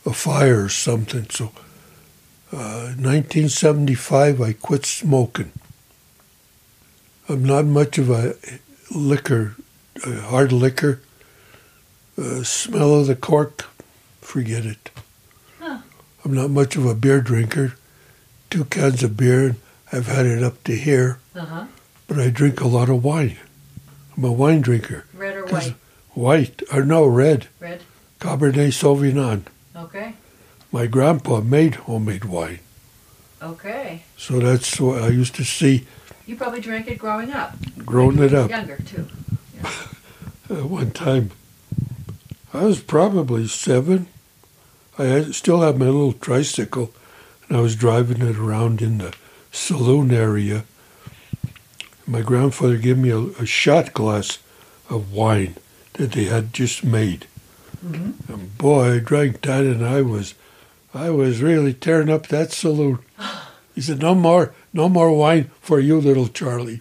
a 0.05 0.13
fire 0.13 0.63
or 0.63 0.69
something. 0.69 1.29
So, 1.29 1.51
uh, 2.53 2.95
1975, 2.95 4.39
I 4.39 4.53
quit 4.53 4.85
smoking. 4.85 5.51
I'm 7.27 7.43
not 7.43 7.65
much 7.65 7.97
of 7.97 8.09
a 8.09 8.35
liquor, 8.89 9.57
a 10.05 10.21
hard 10.21 10.53
liquor. 10.53 11.01
Uh, 12.17 12.43
smell 12.43 12.95
of 12.99 13.07
the 13.07 13.15
cork, 13.15 13.65
forget 14.21 14.65
it. 14.65 14.91
Huh. 15.59 15.79
I'm 16.23 16.33
not 16.33 16.49
much 16.51 16.75
of 16.75 16.85
a 16.85 16.93
beer 16.93 17.21
drinker. 17.21 17.73
Two 18.49 18.65
cans 18.65 19.01
of 19.01 19.17
beer, 19.17 19.55
I've 19.91 20.05
had 20.07 20.25
it 20.27 20.43
up 20.43 20.63
to 20.65 20.75
here, 20.75 21.17
Uh 21.35 21.45
huh. 21.45 21.65
but 22.07 22.19
I 22.19 22.29
drink 22.29 22.61
a 22.61 22.67
lot 22.67 22.89
of 22.89 23.03
wine. 23.03 23.37
I'm 24.15 24.23
a 24.23 24.31
wine 24.31 24.61
drinker. 24.61 25.05
Red 25.13 25.35
or 25.35 25.45
White, 25.47 25.73
White, 26.11 26.61
or 26.71 26.83
no, 26.85 27.05
red, 27.07 27.47
Red. 27.59 27.81
Cabernet 28.19 28.71
Sauvignon. 28.73 29.41
Okay. 29.75 30.13
My 30.71 30.85
grandpa 30.85 31.41
made 31.41 31.75
homemade 31.75 32.25
wine. 32.25 32.59
Okay. 33.41 34.03
So 34.17 34.39
that's 34.39 34.79
what 34.79 35.01
I 35.01 35.07
used 35.09 35.33
to 35.35 35.43
see 35.43 35.85
You 36.27 36.35
probably 36.37 36.61
drank 36.61 36.87
it 36.87 36.97
growing 36.99 37.31
up. 37.31 37.55
growing 37.79 38.19
it 38.19 38.33
up. 38.35 38.49
Younger, 38.51 38.77
too. 38.85 39.07
Uh, 40.51 40.67
one 40.67 40.91
time, 40.91 41.31
I 42.53 42.65
was 42.65 42.81
probably 42.81 43.47
seven. 43.47 44.05
I 44.99 45.05
had, 45.05 45.33
still 45.33 45.61
had 45.61 45.79
my 45.79 45.85
little 45.85 46.13
tricycle, 46.13 46.93
and 47.47 47.57
I 47.57 47.61
was 47.61 47.75
driving 47.75 48.21
it 48.21 48.37
around 48.37 48.79
in 48.79 48.99
the 48.99 49.15
saloon 49.51 50.11
area. 50.11 50.65
My 52.05 52.21
grandfather 52.21 52.77
gave 52.77 52.99
me 52.99 53.09
a, 53.09 53.17
a 53.17 53.45
shot 53.47 53.93
glass 53.93 54.37
of 54.87 55.11
wine 55.11 55.55
that 55.93 56.11
they 56.11 56.25
had 56.25 56.53
just 56.53 56.83
made. 56.83 57.25
Mm-hmm. 57.83 58.31
And 58.31 58.57
boy, 58.57 58.95
I 58.95 58.99
drank 58.99 59.41
that, 59.41 59.63
and 59.63 59.83
I 59.83 60.03
was, 60.03 60.35
I 60.93 61.09
was 61.09 61.41
really 61.41 61.73
tearing 61.73 62.09
up 62.09 62.27
that 62.27 62.51
saloon. 62.51 62.99
He 63.75 63.81
said, 63.81 64.03
"No 64.03 64.13
more, 64.13 64.53
no 64.71 64.87
more 64.87 65.11
wine 65.11 65.49
for 65.59 65.79
you, 65.79 65.99
little 65.99 66.27
Charlie." 66.27 66.79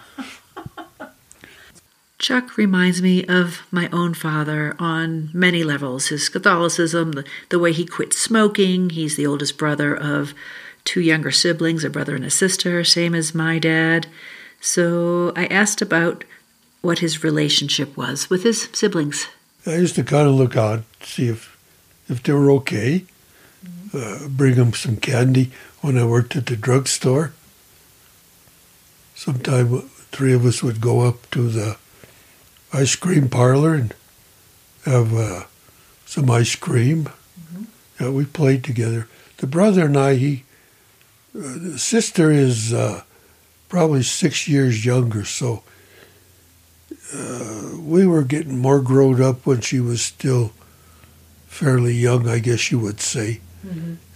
Chuck 2.23 2.57
reminds 2.57 3.03
me 3.03 3.27
of 3.27 3.67
my 3.73 3.89
own 3.93 4.15
father 4.15 4.77
on 4.79 5.29
many 5.33 5.65
levels 5.65 6.07
his 6.07 6.29
Catholicism, 6.29 7.13
the, 7.13 7.25
the 7.49 7.59
way 7.59 7.73
he 7.73 7.85
quit 7.85 8.13
smoking. 8.13 8.91
He's 8.91 9.17
the 9.17 9.27
oldest 9.27 9.59
brother 9.59 9.93
of 9.93 10.33
two 10.85 11.01
younger 11.01 11.33
siblings, 11.33 11.83
a 11.83 11.91
brother 11.91 12.15
and 12.15 12.25
a 12.25 12.31
sister, 12.31 12.85
same 12.85 13.13
as 13.17 13.35
my 13.35 13.59
dad. 13.59 14.07
So 14.61 15.33
I 15.35 15.47
asked 15.47 15.83
about 15.83 16.23
what 16.81 17.01
his 17.01 17.25
relationship 17.25 17.97
was 17.97 18.31
with 18.31 18.45
his 18.45 18.69
siblings. 18.73 19.27
I 19.67 19.75
used 19.75 19.97
to 19.97 20.05
kind 20.05 20.29
of 20.29 20.37
look 20.37 20.57
out, 20.57 20.85
see 21.01 21.27
if 21.27 21.59
if 22.09 22.23
they 22.23 22.33
were 22.33 22.53
okay. 22.53 23.05
Uh, 23.93 24.29
bring 24.29 24.55
them 24.55 24.75
some 24.75 24.97
candy 24.97 25.51
when 25.81 25.99
I 25.99 26.05
worked 26.05 26.37
at 26.37 26.47
the 26.47 26.57
drugstore. 26.57 27.33
Sometime 29.17 29.81
three 30.13 30.33
of 30.33 30.47
us 30.47 30.63
would 30.63 30.81
go 30.81 31.01
up 31.01 31.29
to 31.33 31.49
the 31.49 31.77
ice 32.73 32.97
cream 32.97 33.29
parlor 33.29 33.75
and 33.75 33.95
have 34.85 35.15
uh, 35.15 35.45
some 36.07 36.31
ice 36.31 36.55
cream. 36.55 37.09
Yeah, 38.01 38.11
we 38.11 38.25
played 38.25 38.65
together. 38.65 39.09
The 39.37 39.47
brother 39.47 39.87
and 39.87 39.97
I, 39.97 40.15
he, 40.15 40.45
uh, 41.37 41.57
the 41.57 41.79
sister 41.79 42.31
is 42.31 42.73
uh, 42.73 43.03
probably 43.69 44.03
six 44.03 44.49
years 44.49 44.85
younger, 44.85 45.25
so 45.25 45.63
uh, 47.15 47.77
we 47.79 48.07
were 48.07 48.23
getting 48.23 48.59
more 48.59 48.81
grown 48.81 49.21
up 49.23 49.47
when 49.47 49.61
she 49.61 49.79
was 49.81 50.03
still 50.03 50.53
fairly 51.47 51.95
young, 51.95 52.29
I 52.29 52.39
guess 52.39 52.71
you 52.71 52.79
would 52.79 53.01
say. 53.01 53.41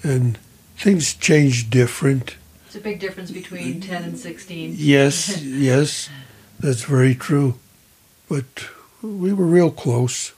And 0.03 0.39
things 0.77 1.15
changed 1.15 1.71
different. 1.71 2.37
It's 2.67 2.75
a 2.75 2.81
big 2.81 2.99
difference 2.99 3.31
between 3.31 3.81
10 3.81 4.03
and 4.03 4.19
16. 4.19 4.75
Yes, 4.77 5.41
yes, 5.43 6.09
that's 6.59 6.83
very 6.83 7.15
true. 7.15 7.59
But 8.29 8.69
we 9.03 9.33
were 9.33 9.47
real 9.47 9.71
close, 9.71 10.33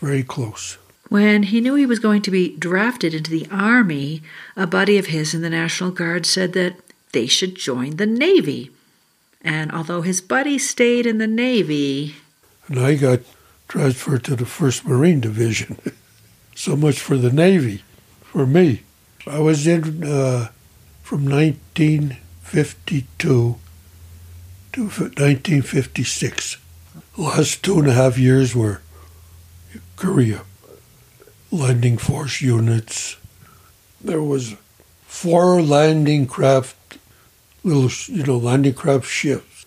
very 0.00 0.22
close. 0.22 0.78
When 1.08 1.42
he 1.44 1.60
knew 1.60 1.74
he 1.74 1.86
was 1.86 1.98
going 1.98 2.22
to 2.22 2.30
be 2.30 2.56
drafted 2.56 3.14
into 3.14 3.30
the 3.30 3.48
Army, 3.50 4.22
a 4.56 4.66
buddy 4.66 4.98
of 4.98 5.06
his 5.06 5.34
in 5.34 5.42
the 5.42 5.50
National 5.50 5.90
Guard 5.90 6.26
said 6.26 6.52
that 6.52 6.76
they 7.12 7.26
should 7.26 7.56
join 7.56 7.96
the 7.96 8.06
Navy. 8.06 8.70
And 9.40 9.72
although 9.72 10.02
his 10.02 10.20
buddy 10.20 10.58
stayed 10.58 11.06
in 11.06 11.16
the 11.18 11.26
Navy, 11.26 12.16
And 12.68 12.78
I 12.78 12.94
got 12.96 13.20
transferred 13.66 14.24
to 14.24 14.36
the 14.36 14.44
1st 14.44 14.84
Marine 14.84 15.20
Division. 15.20 15.78
so 16.54 16.76
much 16.76 17.00
for 17.00 17.16
the 17.16 17.32
Navy, 17.32 17.82
for 18.20 18.46
me. 18.46 18.82
I 19.26 19.38
was 19.38 19.66
in 19.66 20.04
uh, 20.04 20.50
from 21.02 21.24
1952 21.24 23.56
to 24.72 24.82
1956. 24.82 26.58
Last 27.18 27.64
two 27.64 27.80
and 27.80 27.88
a 27.88 27.94
half 27.94 28.16
years 28.16 28.54
were 28.54 28.80
Korea, 29.96 30.42
landing 31.50 31.98
force 31.98 32.40
units. 32.40 33.16
There 34.00 34.22
was 34.22 34.54
four 35.04 35.60
landing 35.60 36.28
craft, 36.28 36.96
little, 37.64 37.90
you 38.14 38.22
know, 38.22 38.36
landing 38.36 38.74
craft 38.74 39.08
ships. 39.08 39.66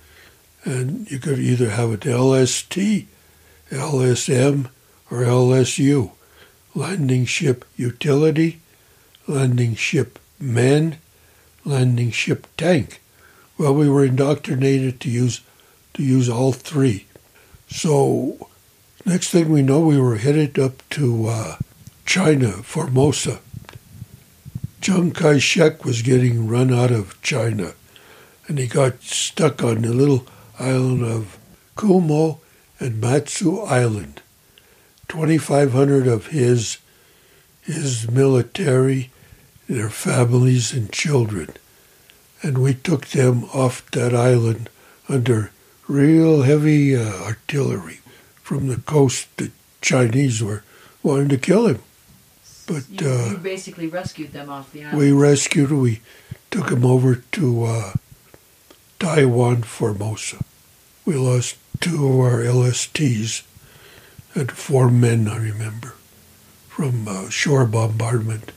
And 0.63 1.11
you 1.11 1.19
could 1.19 1.39
either 1.39 1.71
have 1.71 1.89
an 1.89 2.09
LST, 2.09 3.05
LSM, 3.69 4.69
or 5.11 5.17
LSU, 5.17 6.11
landing 6.73 7.25
ship 7.25 7.65
utility, 7.75 8.61
landing 9.27 9.75
ship 9.75 10.19
men, 10.39 10.99
landing 11.65 12.11
ship 12.11 12.47
tank. 12.55 13.01
Well, 13.57 13.75
we 13.75 13.89
were 13.89 14.05
indoctrinated 14.05 15.01
to 15.01 15.09
use 15.09 15.41
to 15.95 16.01
use 16.01 16.29
all 16.29 16.53
three. 16.53 17.07
So 17.71 18.49
next 19.05 19.29
thing 19.29 19.49
we 19.49 19.61
know, 19.61 19.79
we 19.79 19.99
were 19.99 20.17
headed 20.17 20.59
up 20.59 20.87
to 20.91 21.27
uh, 21.27 21.57
China, 22.05 22.51
Formosa. 22.51 23.39
Chiang 24.81 25.11
Kai-shek 25.11 25.85
was 25.85 26.01
getting 26.01 26.47
run 26.47 26.73
out 26.73 26.91
of 26.91 27.19
China, 27.21 27.73
and 28.47 28.59
he 28.59 28.67
got 28.67 29.01
stuck 29.01 29.63
on 29.63 29.83
the 29.83 29.93
little 29.93 30.27
island 30.59 31.03
of 31.03 31.37
Kumo 31.77 32.41
and 32.79 32.99
Matsu 32.99 33.61
Island. 33.61 34.21
2,500 35.07 36.07
of 36.07 36.27
his 36.27 36.77
his 37.61 38.09
military, 38.09 39.11
their 39.69 39.89
families 39.89 40.73
and 40.73 40.91
children, 40.91 41.49
and 42.41 42.57
we 42.57 42.73
took 42.73 43.07
them 43.07 43.45
off 43.45 43.89
that 43.91 44.13
island 44.13 44.69
under 45.07 45.51
real 45.91 46.43
heavy 46.43 46.95
uh, 46.95 47.23
artillery 47.23 47.99
from 48.41 48.67
the 48.67 48.77
coast. 48.77 49.27
The 49.37 49.51
Chinese 49.81 50.41
were 50.41 50.63
wanting 51.03 51.29
to 51.29 51.37
kill 51.37 51.67
him, 51.67 51.79
but 52.65 52.85
uh, 53.03 53.37
basically 53.37 53.87
rescued 53.87 54.31
them 54.31 54.49
off 54.49 54.71
the 54.71 54.85
island. 54.85 54.97
we 54.97 55.11
rescued. 55.11 55.71
We 55.71 56.01
took 56.49 56.71
him 56.71 56.85
over 56.85 57.15
to 57.15 57.63
uh, 57.63 57.93
Taiwan, 58.99 59.63
Formosa. 59.63 60.43
We 61.05 61.15
lost 61.15 61.57
two 61.79 62.07
of 62.07 62.19
our 62.19 62.39
LSTs 62.39 63.43
and 64.33 64.51
four 64.51 64.89
men. 64.89 65.27
I 65.27 65.37
remember 65.37 65.95
from 66.69 67.07
uh, 67.07 67.29
shore 67.29 67.65
bombardment, 67.65 68.51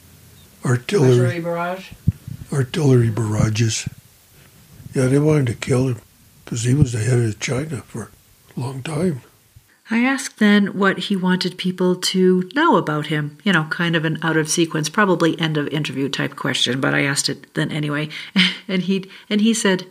artillery, 0.64 1.40
barrage. 1.40 1.92
artillery 2.52 3.10
barrages. 3.10 3.88
Yeah, 4.94 5.06
they 5.06 5.18
wanted 5.18 5.48
to 5.48 5.54
kill 5.54 5.88
him 5.88 6.00
because 6.44 6.62
he 6.62 6.74
was 6.74 6.92
the 6.92 6.98
head 6.98 7.20
of 7.20 7.40
China 7.40 7.78
for 7.82 8.10
a 8.56 8.60
long 8.60 8.82
time. 8.82 9.22
I 9.90 9.98
asked 9.98 10.38
then 10.38 10.78
what 10.78 10.98
he 10.98 11.16
wanted 11.16 11.58
people 11.58 11.94
to 11.96 12.48
know 12.54 12.76
about 12.76 13.06
him. 13.06 13.36
You 13.44 13.52
know, 13.52 13.64
kind 13.64 13.94
of 13.94 14.04
an 14.04 14.18
out 14.22 14.36
of 14.36 14.48
sequence, 14.48 14.88
probably 14.88 15.38
end 15.38 15.58
of 15.58 15.68
interview 15.68 16.08
type 16.08 16.36
question, 16.36 16.80
but 16.80 16.94
I 16.94 17.02
asked 17.02 17.28
it 17.28 17.52
then 17.54 17.70
anyway. 17.70 18.08
And 18.66 18.84
he 18.84 19.10
and 19.28 19.42
he 19.42 19.52
said, 19.52 19.86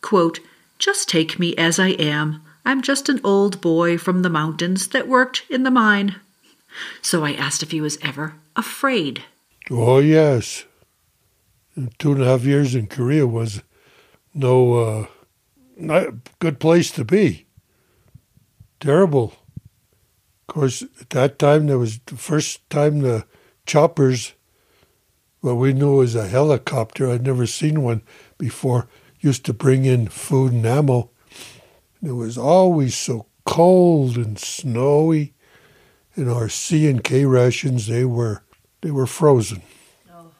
quote, 0.00 0.38
"Just 0.78 1.08
take 1.08 1.40
me 1.40 1.52
as 1.56 1.80
I 1.80 1.88
am. 1.88 2.42
I'm 2.64 2.80
just 2.80 3.08
an 3.08 3.20
old 3.24 3.60
boy 3.60 3.98
from 3.98 4.22
the 4.22 4.30
mountains 4.30 4.86
that 4.88 5.08
worked 5.08 5.42
in 5.50 5.64
the 5.64 5.70
mine." 5.72 6.14
So 7.02 7.24
I 7.24 7.32
asked 7.32 7.64
if 7.64 7.72
he 7.72 7.80
was 7.80 7.98
ever 8.02 8.34
afraid. 8.54 9.24
Oh 9.68 9.98
yes, 9.98 10.64
two 11.98 12.12
and 12.12 12.22
a 12.22 12.26
half 12.26 12.44
years 12.44 12.76
in 12.76 12.86
Korea 12.86 13.26
was 13.26 13.62
no 14.32 14.74
uh, 14.74 15.06
not 15.76 16.02
a 16.02 16.14
good 16.38 16.60
place 16.60 16.90
to 16.92 17.04
be. 17.04 17.46
Terrible. 18.80 19.34
Of 20.46 20.54
course, 20.54 20.82
at 21.00 21.10
that 21.10 21.38
time 21.38 21.66
there 21.66 21.78
was 21.78 22.00
the 22.06 22.16
first 22.16 22.68
time 22.68 23.00
the 23.00 23.24
choppers, 23.66 24.34
what 25.40 25.54
we 25.54 25.72
knew 25.72 26.02
as 26.02 26.14
a 26.14 26.28
helicopter. 26.28 27.10
I'd 27.10 27.24
never 27.24 27.46
seen 27.46 27.82
one 27.82 28.02
before. 28.38 28.88
Used 29.20 29.46
to 29.46 29.54
bring 29.54 29.86
in 29.86 30.08
food 30.08 30.52
and 30.52 30.66
ammo. 30.66 31.10
It 32.02 32.12
was 32.12 32.36
always 32.36 32.94
so 32.94 33.26
cold 33.46 34.16
and 34.16 34.38
snowy. 34.38 35.32
And 36.14 36.30
our 36.30 36.48
C 36.48 36.88
and 36.88 37.02
K 37.02 37.24
rations 37.24 37.86
they 37.86 38.04
were 38.04 38.42
they 38.82 38.90
were 38.90 39.06
frozen. 39.06 39.62
Oh. 40.12 40.30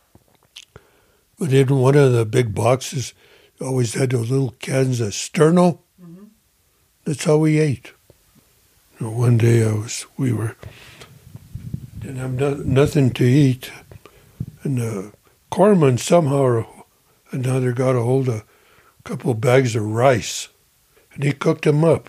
But 1.39 1.53
in 1.55 1.69
one 1.79 1.97
of 1.97 2.13
the 2.13 2.27
big 2.27 2.55
boxes, 2.55 3.15
always 3.61 3.95
had 3.95 4.11
those 4.11 4.31
little 4.31 4.55
cans 4.59 5.01
of 5.01 5.11
sterno. 5.11 5.79
That's 7.05 7.25
how 7.25 7.37
we 7.37 7.59
ate. 7.59 7.93
You 8.99 9.07
know, 9.07 9.13
one 9.13 9.37
day 9.37 9.63
I 9.63 9.73
was, 9.73 10.07
we 10.17 10.33
were, 10.33 10.57
didn't 11.99 12.17
have 12.17 12.33
no, 12.33 12.55
nothing 12.55 13.11
to 13.13 13.25
eat, 13.25 13.71
and 14.63 14.79
the 14.79 15.13
corpsman 15.53 15.99
somehow 15.99 16.43
or 16.43 16.67
another 17.31 17.73
got 17.73 17.97
a 17.97 18.01
hold 18.01 18.29
of 18.29 18.37
a 18.37 18.45
couple 19.05 19.33
of 19.33 19.41
bags 19.41 19.77
of 19.77 19.85
rice, 19.85 20.49
and 21.13 21.23
he 21.23 21.33
cooked 21.33 21.65
them 21.65 21.85
up. 21.85 22.09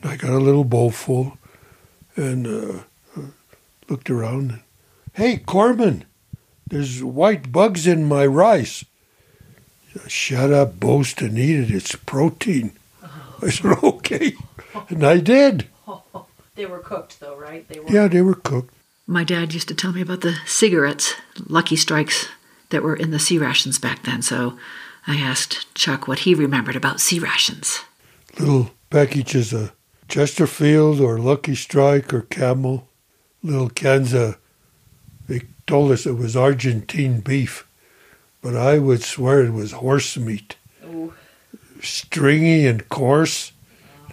And 0.00 0.12
I 0.12 0.16
got 0.16 0.30
a 0.30 0.38
little 0.38 0.64
bowl 0.64 0.90
full, 0.90 1.36
and 2.14 2.46
uh, 2.46 3.22
looked 3.88 4.08
around. 4.08 4.50
And, 4.50 4.60
hey, 5.14 5.38
Corpsman, 5.38 6.02
there's 6.68 7.02
white 7.02 7.50
bugs 7.50 7.86
in 7.86 8.04
my 8.04 8.24
rice. 8.24 8.84
Shut 10.08 10.52
up, 10.52 10.80
boast, 10.80 11.20
and 11.22 11.38
eat 11.38 11.60
it. 11.60 11.70
It's 11.70 11.94
protein. 11.94 12.72
I 13.42 13.50
said, 13.50 13.76
okay. 13.82 14.34
And 14.88 15.04
I 15.04 15.18
did. 15.18 15.68
They 16.56 16.66
were 16.66 16.78
cooked 16.78 17.18
though, 17.18 17.36
right? 17.36 17.66
They 17.68 17.80
were 17.80 17.90
Yeah, 17.90 18.06
they 18.06 18.22
were 18.22 18.36
cooked. 18.36 18.72
My 19.08 19.24
dad 19.24 19.52
used 19.52 19.66
to 19.68 19.74
tell 19.74 19.92
me 19.92 20.00
about 20.00 20.20
the 20.20 20.36
cigarettes, 20.46 21.14
Lucky 21.48 21.74
Strikes, 21.74 22.28
that 22.70 22.84
were 22.84 22.94
in 22.94 23.10
the 23.10 23.18
C 23.18 23.38
rations 23.38 23.78
back 23.78 24.04
then. 24.04 24.22
So 24.22 24.56
I 25.06 25.16
asked 25.16 25.74
Chuck 25.74 26.06
what 26.06 26.20
he 26.20 26.32
remembered 26.34 26.76
about 26.76 27.00
C 27.00 27.18
rations. 27.18 27.80
Little 28.38 28.70
packages 28.88 29.52
of 29.52 29.72
Chesterfield 30.08 31.00
or 31.00 31.18
Lucky 31.18 31.56
Strike 31.56 32.14
or 32.14 32.22
Camel, 32.22 32.88
little 33.42 33.68
cans 33.68 34.12
of, 34.12 34.38
they 35.28 35.42
told 35.66 35.90
us 35.90 36.06
it 36.06 36.16
was 36.16 36.36
Argentine 36.36 37.20
beef, 37.20 37.66
but 38.44 38.54
I 38.54 38.78
would 38.78 39.02
swear 39.02 39.42
it 39.42 39.52
was 39.52 39.72
horse 39.72 40.16
meat. 40.16 40.56
Ooh. 40.84 41.14
Stringy 41.82 42.66
and 42.66 42.88
coarse. 42.88 43.52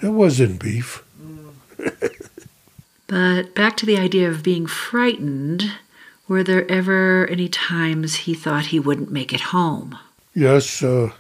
That 0.02 0.14
wasn't 0.14 0.60
beef. 0.60 1.04
But 3.12 3.54
back 3.54 3.76
to 3.76 3.86
the 3.86 3.98
idea 3.98 4.30
of 4.30 4.42
being 4.42 4.66
frightened, 4.66 5.70
were 6.30 6.44
there 6.44 6.66
ever 6.72 7.28
any 7.28 7.50
times 7.50 8.16
he 8.16 8.34
thought 8.34 8.68
he 8.68 8.80
wouldn't 8.80 9.12
make 9.12 9.34
it 9.34 9.52
home? 9.52 10.00
Yes, 10.34 10.82
uh, 10.82 11.12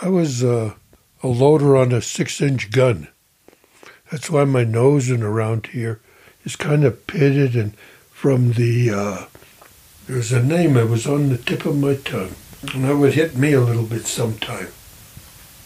I 0.00 0.08
was 0.08 0.42
uh, 0.42 0.72
a 1.22 1.28
loader 1.28 1.76
on 1.76 1.92
a 1.92 2.00
six 2.00 2.40
inch 2.40 2.70
gun. 2.70 3.08
That's 4.10 4.30
why 4.30 4.44
my 4.44 4.64
nose 4.64 5.10
and 5.10 5.22
around 5.22 5.66
here 5.66 6.00
is 6.46 6.56
kind 6.56 6.84
of 6.84 7.06
pitted 7.06 7.54
and 7.54 7.76
from 8.10 8.52
the, 8.52 8.90
uh, 8.90 9.26
there's 10.06 10.32
a 10.32 10.42
name, 10.42 10.78
it 10.78 10.88
was 10.88 11.06
on 11.06 11.28
the 11.28 11.36
tip 11.36 11.66
of 11.66 11.76
my 11.76 11.96
tongue. 11.96 12.34
And 12.74 12.84
that 12.84 12.96
would 12.96 13.14
hit 13.14 13.36
me 13.36 13.52
a 13.52 13.60
little 13.60 13.84
bit 13.84 14.06
sometime. 14.06 14.68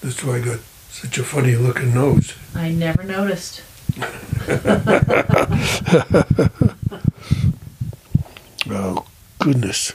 That's 0.01 0.23
why 0.25 0.37
I 0.37 0.41
got 0.41 0.61
such 0.91 1.19
a 1.19 1.25
funny 1.25 1.57
looking 1.57 1.95
nose. 1.95 2.35
I 2.55 2.71
never 2.71 3.03
noticed. 3.03 3.63
Oh, 8.73 9.05
goodness. 9.41 9.95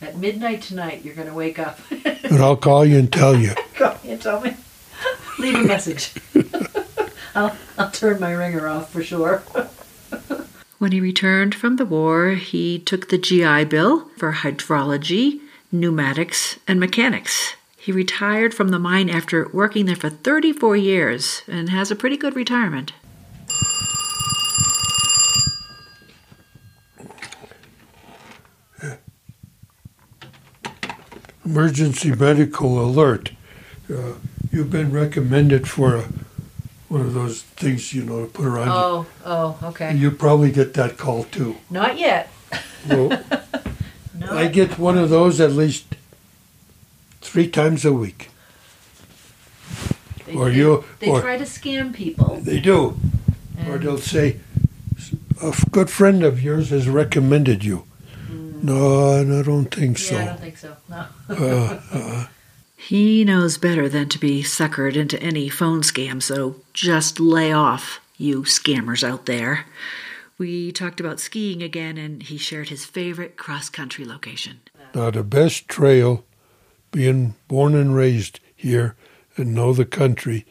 At 0.00 0.16
midnight 0.16 0.62
tonight, 0.62 1.04
you're 1.04 1.14
going 1.14 1.28
to 1.28 1.34
wake 1.34 1.58
up. 1.58 1.78
And 2.24 2.40
I'll 2.40 2.56
call 2.56 2.86
you 2.86 2.98
and 2.98 3.12
tell 3.12 3.36
you. 3.36 3.52
Call 3.74 3.98
me 4.02 4.12
and 4.12 4.22
tell 4.22 4.40
me. 4.40 4.54
Leave 5.38 5.56
a 5.56 5.62
message. 5.64 6.12
I'll, 7.34 7.54
I'll 7.76 7.90
turn 7.90 8.20
my 8.20 8.32
ringer 8.32 8.66
off 8.68 8.90
for 8.90 9.02
sure. 9.02 9.42
when 10.78 10.92
he 10.92 11.00
returned 11.00 11.54
from 11.54 11.76
the 11.76 11.84
war, 11.84 12.30
he 12.30 12.78
took 12.78 13.10
the 13.10 13.18
GI 13.18 13.64
Bill 13.66 14.08
for 14.16 14.32
hydrology, 14.32 15.40
pneumatics, 15.72 16.58
and 16.68 16.78
mechanics. 16.78 17.54
He 17.76 17.90
retired 17.90 18.54
from 18.54 18.68
the 18.68 18.78
mine 18.78 19.08
after 19.10 19.48
working 19.52 19.86
there 19.86 19.96
for 19.96 20.10
34 20.10 20.76
years 20.76 21.42
and 21.48 21.70
has 21.70 21.90
a 21.90 21.96
pretty 21.96 22.16
good 22.16 22.36
retirement. 22.36 22.92
Emergency 31.44 32.14
medical 32.14 32.80
alert. 32.80 33.32
Uh, 33.92 34.12
you've 34.52 34.70
been 34.70 34.92
recommended 34.92 35.68
for 35.68 35.96
a, 35.96 36.04
one 36.88 37.00
of 37.00 37.14
those 37.14 37.42
things, 37.42 37.92
you 37.92 38.04
know, 38.04 38.24
to 38.24 38.30
put 38.30 38.46
around 38.46 38.68
Oh, 38.68 39.06
oh, 39.24 39.58
okay. 39.64 39.94
You 39.96 40.12
probably 40.12 40.52
get 40.52 40.74
that 40.74 40.96
call 40.96 41.24
too. 41.24 41.56
Not 41.68 41.98
yet. 41.98 42.30
Well, 42.88 43.08
No. 43.08 43.22
I 44.32 44.48
get 44.48 44.78
one 44.78 44.98
of 44.98 45.10
those 45.10 45.40
at 45.40 45.52
least 45.52 45.84
three 47.20 47.48
times 47.48 47.84
a 47.84 47.92
week. 47.92 48.30
They, 50.26 50.34
or 50.34 50.50
they- 50.50 50.56
you- 50.56 50.84
They 51.00 51.08
or- 51.08 51.20
try 51.20 51.36
to 51.38 51.44
scam 51.44 51.92
people. 51.92 52.40
They 52.42 52.60
do. 52.60 52.96
Or 53.68 53.78
they'll 53.78 53.98
say, 53.98 54.38
"A 55.40 55.54
good 55.70 55.88
friend 55.90 56.22
of 56.24 56.42
yours 56.42 56.70
has 56.70 56.88
recommended 56.88 57.64
you. 57.64 57.84
No, 58.62 59.20
I 59.20 59.42
don't 59.42 59.72
think 59.74 59.98
so. 59.98 60.14
Mm. 60.14 60.20
I 60.20 60.24
don't 60.26 60.40
think 60.40 60.56
so. 60.56 60.76
No. 60.88 61.04
Uh, 61.28 61.80
uh, 61.92 62.26
He 62.76 63.24
knows 63.24 63.58
better 63.58 63.88
than 63.88 64.08
to 64.08 64.18
be 64.18 64.42
suckered 64.42 64.96
into 64.96 65.20
any 65.22 65.48
phone 65.48 65.82
scam, 65.82 66.20
so 66.22 66.56
just 66.72 67.20
lay 67.20 67.52
off, 67.52 68.00
you 68.18 68.42
scammers 68.42 69.04
out 69.04 69.26
there. 69.26 69.66
We 70.38 70.72
talked 70.72 71.00
about 71.00 71.20
skiing 71.20 71.62
again, 71.62 71.96
and 71.98 72.22
he 72.22 72.36
shared 72.36 72.68
his 72.68 72.84
favorite 72.84 73.36
cross 73.36 73.68
country 73.68 74.04
location. 74.04 74.60
now, 74.94 75.10
the 75.10 75.22
best 75.22 75.68
trail, 75.68 76.24
being 76.90 77.34
born 77.48 77.74
and 77.74 77.94
raised 77.94 78.40
here 78.54 78.96
and 79.36 79.54
know 79.54 79.72
the 79.72 79.84
country, 79.84 80.44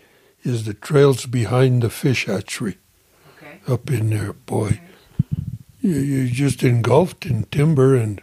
is 0.43 0.65
the 0.65 0.73
trails 0.73 1.25
behind 1.25 1.81
the 1.83 1.89
fish 1.89 2.25
hatchery 2.25 2.77
Okay. 3.37 3.59
up 3.67 3.89
in 3.91 4.09
there, 4.09 4.33
boy. 4.33 4.79
You, 5.81 5.93
you're 5.99 6.27
just 6.27 6.63
engulfed 6.63 7.25
in 7.25 7.43
timber 7.45 7.95
and 7.95 8.21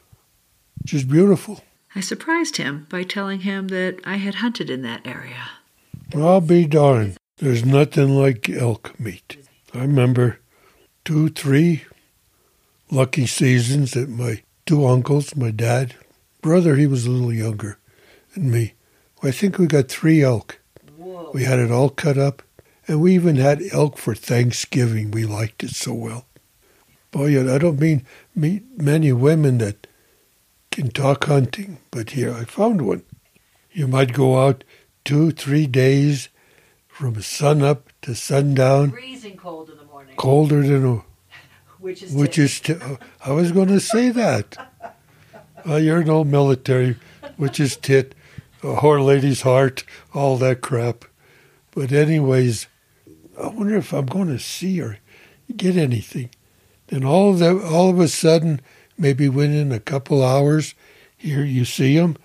just 0.84 1.08
beautiful. 1.08 1.62
I 1.94 2.00
surprised 2.00 2.56
him 2.56 2.86
by 2.90 3.02
telling 3.02 3.40
him 3.40 3.68
that 3.68 3.98
I 4.04 4.16
had 4.16 4.36
hunted 4.36 4.70
in 4.70 4.82
that 4.82 5.06
area. 5.06 5.50
I'll 6.14 6.40
be 6.40 6.66
darned. 6.66 7.16
There's 7.38 7.64
nothing 7.64 8.10
like 8.10 8.48
elk 8.48 8.98
meat. 8.98 9.36
I 9.74 9.80
remember 9.80 10.38
two, 11.08 11.30
three 11.30 11.84
lucky 12.90 13.24
seasons 13.24 13.92
that 13.92 14.10
my 14.10 14.42
two 14.66 14.86
uncles, 14.86 15.34
my 15.34 15.50
dad, 15.50 15.94
brother, 16.42 16.76
he 16.76 16.86
was 16.86 17.06
a 17.06 17.10
little 17.10 17.32
younger 17.32 17.78
than 18.34 18.50
me. 18.50 18.74
I 19.22 19.30
think 19.30 19.56
we 19.56 19.66
got 19.66 19.88
three 19.88 20.22
elk. 20.22 20.60
Whoa. 20.98 21.30
We 21.32 21.44
had 21.44 21.60
it 21.60 21.70
all 21.70 21.88
cut 21.88 22.18
up, 22.18 22.42
and 22.86 23.00
we 23.00 23.14
even 23.14 23.36
had 23.36 23.62
elk 23.72 23.96
for 23.96 24.14
Thanksgiving. 24.14 25.10
We 25.10 25.24
liked 25.24 25.64
it 25.64 25.70
so 25.70 25.94
well. 25.94 26.26
Boy, 27.10 27.40
I 27.54 27.56
don't 27.56 27.80
mean 27.80 28.04
meet 28.34 28.64
many 28.76 29.10
women 29.10 29.56
that 29.58 29.86
can 30.70 30.90
talk 30.90 31.24
hunting, 31.24 31.78
but 31.90 32.10
here 32.10 32.34
I 32.34 32.44
found 32.44 32.82
one. 32.82 33.02
You 33.72 33.88
might 33.88 34.12
go 34.12 34.46
out 34.46 34.62
two, 35.06 35.30
three 35.30 35.66
days 35.66 36.28
from 36.86 37.22
sun 37.22 37.62
up 37.62 37.88
to 38.02 38.14
sundown, 38.14 38.90
Freezing 38.90 39.38
cold 39.38 39.70
in 39.70 39.78
the 39.78 39.87
morning, 39.98 40.14
colder 40.16 40.62
than 40.62 40.86
a 40.86 41.02
which 41.80 42.04
is 42.04 42.14
which 42.14 42.38
is. 42.38 42.60
T- 42.60 42.76
I 43.24 43.32
was 43.32 43.50
going 43.50 43.66
to 43.66 43.80
say 43.80 44.10
that. 44.10 44.56
Uh, 45.66 45.74
you're 45.74 46.04
no 46.04 46.22
military, 46.22 46.94
which 47.36 47.58
is 47.58 47.76
tit, 47.76 48.14
a 48.62 48.76
whore 48.76 49.04
lady's 49.04 49.42
heart, 49.42 49.82
all 50.14 50.36
that 50.36 50.60
crap. 50.60 51.04
But 51.72 51.90
anyways, 51.90 52.68
I 53.42 53.48
wonder 53.48 53.76
if 53.76 53.92
I'm 53.92 54.06
going 54.06 54.28
to 54.28 54.38
see 54.38 54.80
or 54.80 55.00
get 55.56 55.76
anything. 55.76 56.30
Then 56.86 57.04
all 57.04 57.30
of 57.30 57.40
the, 57.40 57.60
all 57.60 57.90
of 57.90 57.98
a 57.98 58.06
sudden, 58.06 58.60
maybe 58.96 59.28
within 59.28 59.72
a 59.72 59.80
couple 59.80 60.24
hours, 60.24 60.76
here 61.16 61.44
you 61.44 61.64
see 61.64 61.98
them, 61.98 62.16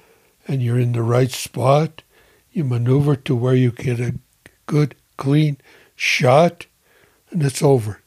and 0.48 0.62
you're 0.62 0.80
in 0.80 0.92
the 0.92 1.02
right 1.02 1.32
spot. 1.32 2.04
You 2.52 2.66
maneuver 2.66 3.16
to 3.16 3.36
where 3.36 3.56
you 3.56 3.72
get 3.72 4.00
a 4.00 4.14
good, 4.68 4.94
clean 5.18 5.58
shot, 5.96 6.68
and 7.34 7.44
it's 7.44 7.62
over 7.62 8.00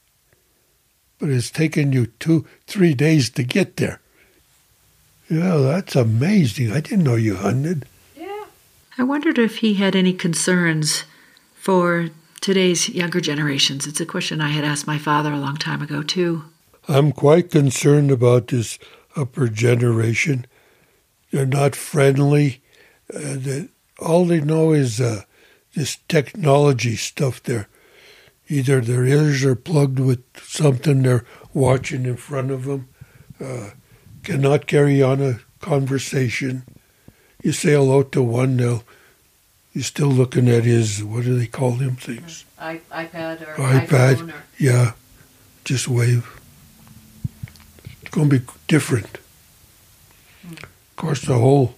but 1.18 1.28
it's 1.28 1.50
taken 1.50 1.92
you 1.92 2.06
two, 2.06 2.46
three 2.66 2.94
days 2.94 3.30
to 3.30 3.42
get 3.42 3.76
there. 3.76 4.00
Yeah, 5.28 5.56
that's 5.56 5.96
amazing. 5.96 6.72
I 6.72 6.80
didn't 6.80 7.04
know 7.04 7.16
you 7.16 7.36
hunted. 7.36 7.86
Yeah. 8.16 8.44
I 8.98 9.02
wondered 9.02 9.38
if 9.38 9.58
he 9.58 9.74
had 9.74 9.96
any 9.96 10.12
concerns 10.12 11.04
for 11.54 12.10
today's 12.40 12.88
younger 12.88 13.20
generations. 13.20 13.86
It's 13.86 14.00
a 14.00 14.06
question 14.06 14.40
I 14.40 14.50
had 14.50 14.64
asked 14.64 14.86
my 14.86 14.98
father 14.98 15.32
a 15.32 15.38
long 15.38 15.56
time 15.56 15.82
ago, 15.82 16.02
too. 16.02 16.44
I'm 16.88 17.10
quite 17.10 17.50
concerned 17.50 18.12
about 18.12 18.48
this 18.48 18.78
upper 19.16 19.48
generation. 19.48 20.46
They're 21.32 21.46
not 21.46 21.74
friendly. 21.74 22.60
Uh, 23.12 23.34
they, 23.36 23.68
all 23.98 24.26
they 24.26 24.40
know 24.40 24.72
is 24.72 25.00
uh, 25.00 25.22
this 25.74 25.98
technology 26.08 26.94
stuff 26.94 27.42
there. 27.42 27.68
Either 28.48 28.80
their 28.80 29.04
ears 29.04 29.44
are 29.44 29.56
plugged 29.56 29.98
with 29.98 30.22
something 30.42 31.02
they're 31.02 31.24
watching 31.52 32.06
in 32.06 32.16
front 32.16 32.50
of 32.50 32.64
them, 32.64 32.88
uh, 33.40 33.70
cannot 34.22 34.66
carry 34.66 35.02
on 35.02 35.20
a 35.20 35.40
conversation. 35.60 36.62
You 37.42 37.52
say 37.52 37.72
hello 37.72 38.02
to 38.04 38.22
one, 38.22 38.56
they'll, 38.56 38.84
he's 39.72 39.86
still 39.86 40.08
looking 40.08 40.48
at 40.48 40.64
his, 40.64 41.02
what 41.02 41.24
do 41.24 41.36
they 41.38 41.46
call 41.46 41.72
them 41.72 41.96
things? 41.96 42.44
I, 42.58 42.80
iPad 42.92 43.42
or 43.42 43.54
iPad. 43.54 44.14
iPhone 44.16 44.32
or 44.32 44.42
Yeah, 44.58 44.92
just 45.64 45.88
wave. 45.88 46.40
It's 48.02 48.10
going 48.10 48.30
to 48.30 48.38
be 48.38 48.46
different. 48.68 49.18
Of 50.50 50.96
course, 50.96 51.22
the 51.22 51.38
whole 51.38 51.74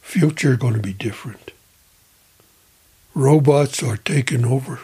future 0.00 0.56
going 0.56 0.74
to 0.74 0.80
be 0.80 0.94
different. 0.94 1.52
Robots 3.14 3.82
are 3.82 3.96
taking 3.96 4.44
over. 4.44 4.80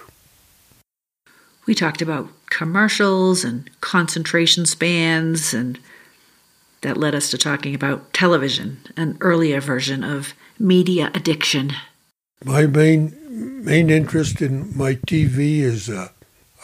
We 1.70 1.76
talked 1.76 2.02
about 2.02 2.28
commercials 2.46 3.44
and 3.44 3.70
concentration 3.80 4.66
spans, 4.66 5.54
and 5.54 5.78
that 6.80 6.96
led 6.96 7.14
us 7.14 7.30
to 7.30 7.38
talking 7.38 7.76
about 7.76 8.12
television, 8.12 8.78
an 8.96 9.16
earlier 9.20 9.60
version 9.60 10.02
of 10.02 10.34
media 10.58 11.12
addiction. 11.14 11.74
My 12.44 12.66
main 12.66 13.14
main 13.64 13.88
interest 13.88 14.42
in 14.42 14.76
my 14.76 14.96
TV 14.96 15.60
is 15.60 15.88
uh, 15.88 16.08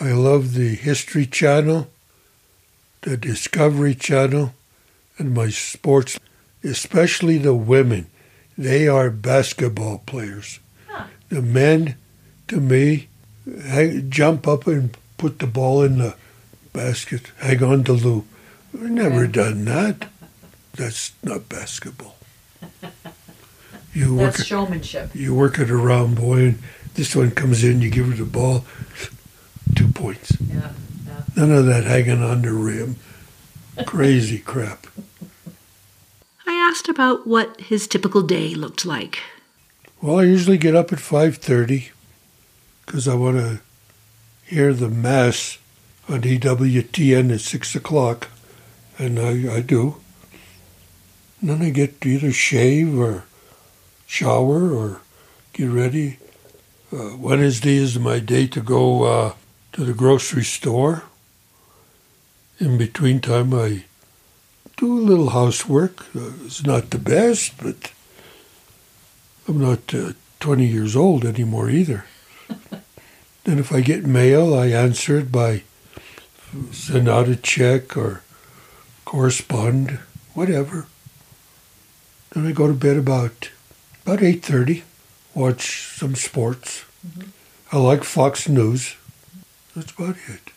I 0.01 0.11
love 0.11 0.55
the 0.55 0.75
History 0.75 1.25
Channel, 1.25 1.89
the 3.03 3.17
Discovery 3.17 3.95
Channel, 3.95 4.55
and 5.19 5.33
my 5.33 5.51
sports, 5.51 6.19
especially 6.65 7.39
the 7.39 7.55
women. 7.55 8.07
They 8.59 8.89
are 8.89 9.11
basketball 9.11 9.99
players. 9.99 10.59
Huh. 10.89 11.05
The 11.29 11.43
men, 11.43 11.95
to 12.49 12.61
me, 12.61 13.07
hang, 13.65 14.11
jump 14.11 14.47
up 14.47 14.67
and 14.67 14.97
put 15.19 15.39
the 15.39 15.47
ball 15.47 15.83
in 15.83 15.99
the 15.99 16.15
basket, 16.73 17.31
hang 17.39 17.63
on 17.63 17.85
to 17.85 17.93
Lou. 17.93 18.25
I've 18.75 18.91
never 18.91 19.27
done 19.27 19.65
that. 19.67 20.09
That's 20.75 21.13
not 21.23 21.49
basketball. 21.49 22.17
You 23.95 24.15
work, 24.15 24.35
That's 24.35 24.45
showmanship. 24.45 25.15
you 25.15 25.35
work 25.35 25.59
it 25.59 25.71
around, 25.71 26.17
boy, 26.17 26.39
and 26.49 26.59
this 26.97 27.17
one 27.17 27.31
comes 27.31 27.65
in, 27.65 27.81
you 27.81 27.89
give 27.89 28.09
her 28.09 28.15
the 28.15 28.27
ball, 28.27 28.67
two 29.75 29.89
points. 29.89 30.37
Yeah, 30.39 30.69
yeah. 31.07 31.23
None 31.35 31.51
of 31.51 31.65
that 31.65 31.85
hanging 31.85 32.23
on 32.23 32.43
the 32.43 32.53
rim. 32.53 32.97
Crazy 33.87 34.39
crap. 34.45 34.87
I 36.47 36.53
asked 36.53 36.91
about 36.91 37.27
what 37.27 37.59
his 37.59 37.89
typical 37.89 38.21
day 38.21 38.55
looked 38.55 38.85
like. 38.85 39.21
Well, 40.03 40.19
I 40.19 40.25
usually 40.25 40.59
get 40.59 40.77
up 40.77 40.93
at 40.93 40.99
5.30 40.99 41.89
because 42.87 43.09
I 43.09 43.15
want 43.15 43.37
to 43.37 43.61
hear 44.45 44.73
the 44.73 44.89
Mass 44.89 45.59
on 46.09 46.23
EWTN 46.23 47.35
at 47.35 47.41
6 47.41 47.75
o'clock, 47.75 48.29
and 48.97 49.19
I, 49.19 49.57
I 49.57 49.61
do. 49.61 49.97
And 51.41 51.51
then 51.51 51.63
I 51.63 51.71
get 51.71 52.01
to 52.01 52.09
either 52.09 52.33
shave 52.33 52.97
or 52.97 53.25
shower 54.07 54.73
or 54.73 55.01
get 55.53 55.69
ready. 55.69 56.19
Uh, 56.93 57.17
Wednesday 57.17 57.77
is 57.77 57.99
my 57.99 58.21
day 58.21 58.47
to 58.47 58.61
go 58.61 59.03
uh, 59.03 59.33
to 59.73 59.85
the 59.85 59.93
grocery 59.93 60.45
store. 60.45 61.03
In 62.59 62.79
between 62.79 63.21
time, 63.21 63.53
I 63.53 63.85
do 64.77 64.99
a 64.99 65.03
little 65.03 65.31
housework. 65.31 66.03
Uh, 66.15 66.31
it's 66.45 66.65
not 66.65 66.91
the 66.91 66.99
best, 66.99 67.59
but 67.63 67.93
I'm 69.49 69.61
not 69.61 69.93
uh, 69.93 70.13
20 70.41 70.65
years 70.65 70.95
old 70.95 71.25
anymore 71.25 71.69
either. 71.69 72.05
Then 73.45 73.59
if 73.59 73.73
I 73.73 73.81
get 73.81 74.07
mail, 74.07 74.55
I 74.55 74.69
answer 74.69 75.19
it 75.19 75.31
by 75.31 75.63
send 76.73 77.09
out 77.09 77.29
a 77.29 77.37
check 77.37 77.97
or 77.97 78.23
correspond, 79.05 79.99
whatever. 80.35 80.87
Then 82.33 82.47
I 82.47 82.53
go 82.53 82.67
to 82.67 82.75
bed 82.75 82.97
about 82.97 83.51
about 84.05 84.21
8:30, 84.21 84.83
watch 85.35 85.83
some 85.97 86.15
sports. 86.15 86.85
Mm-hmm. 87.07 87.31
I 87.73 87.79
like 87.79 88.05
Fox 88.05 88.49
News. 88.49 88.97
That's 89.75 89.93
about 89.93 90.17
it. 90.29 90.53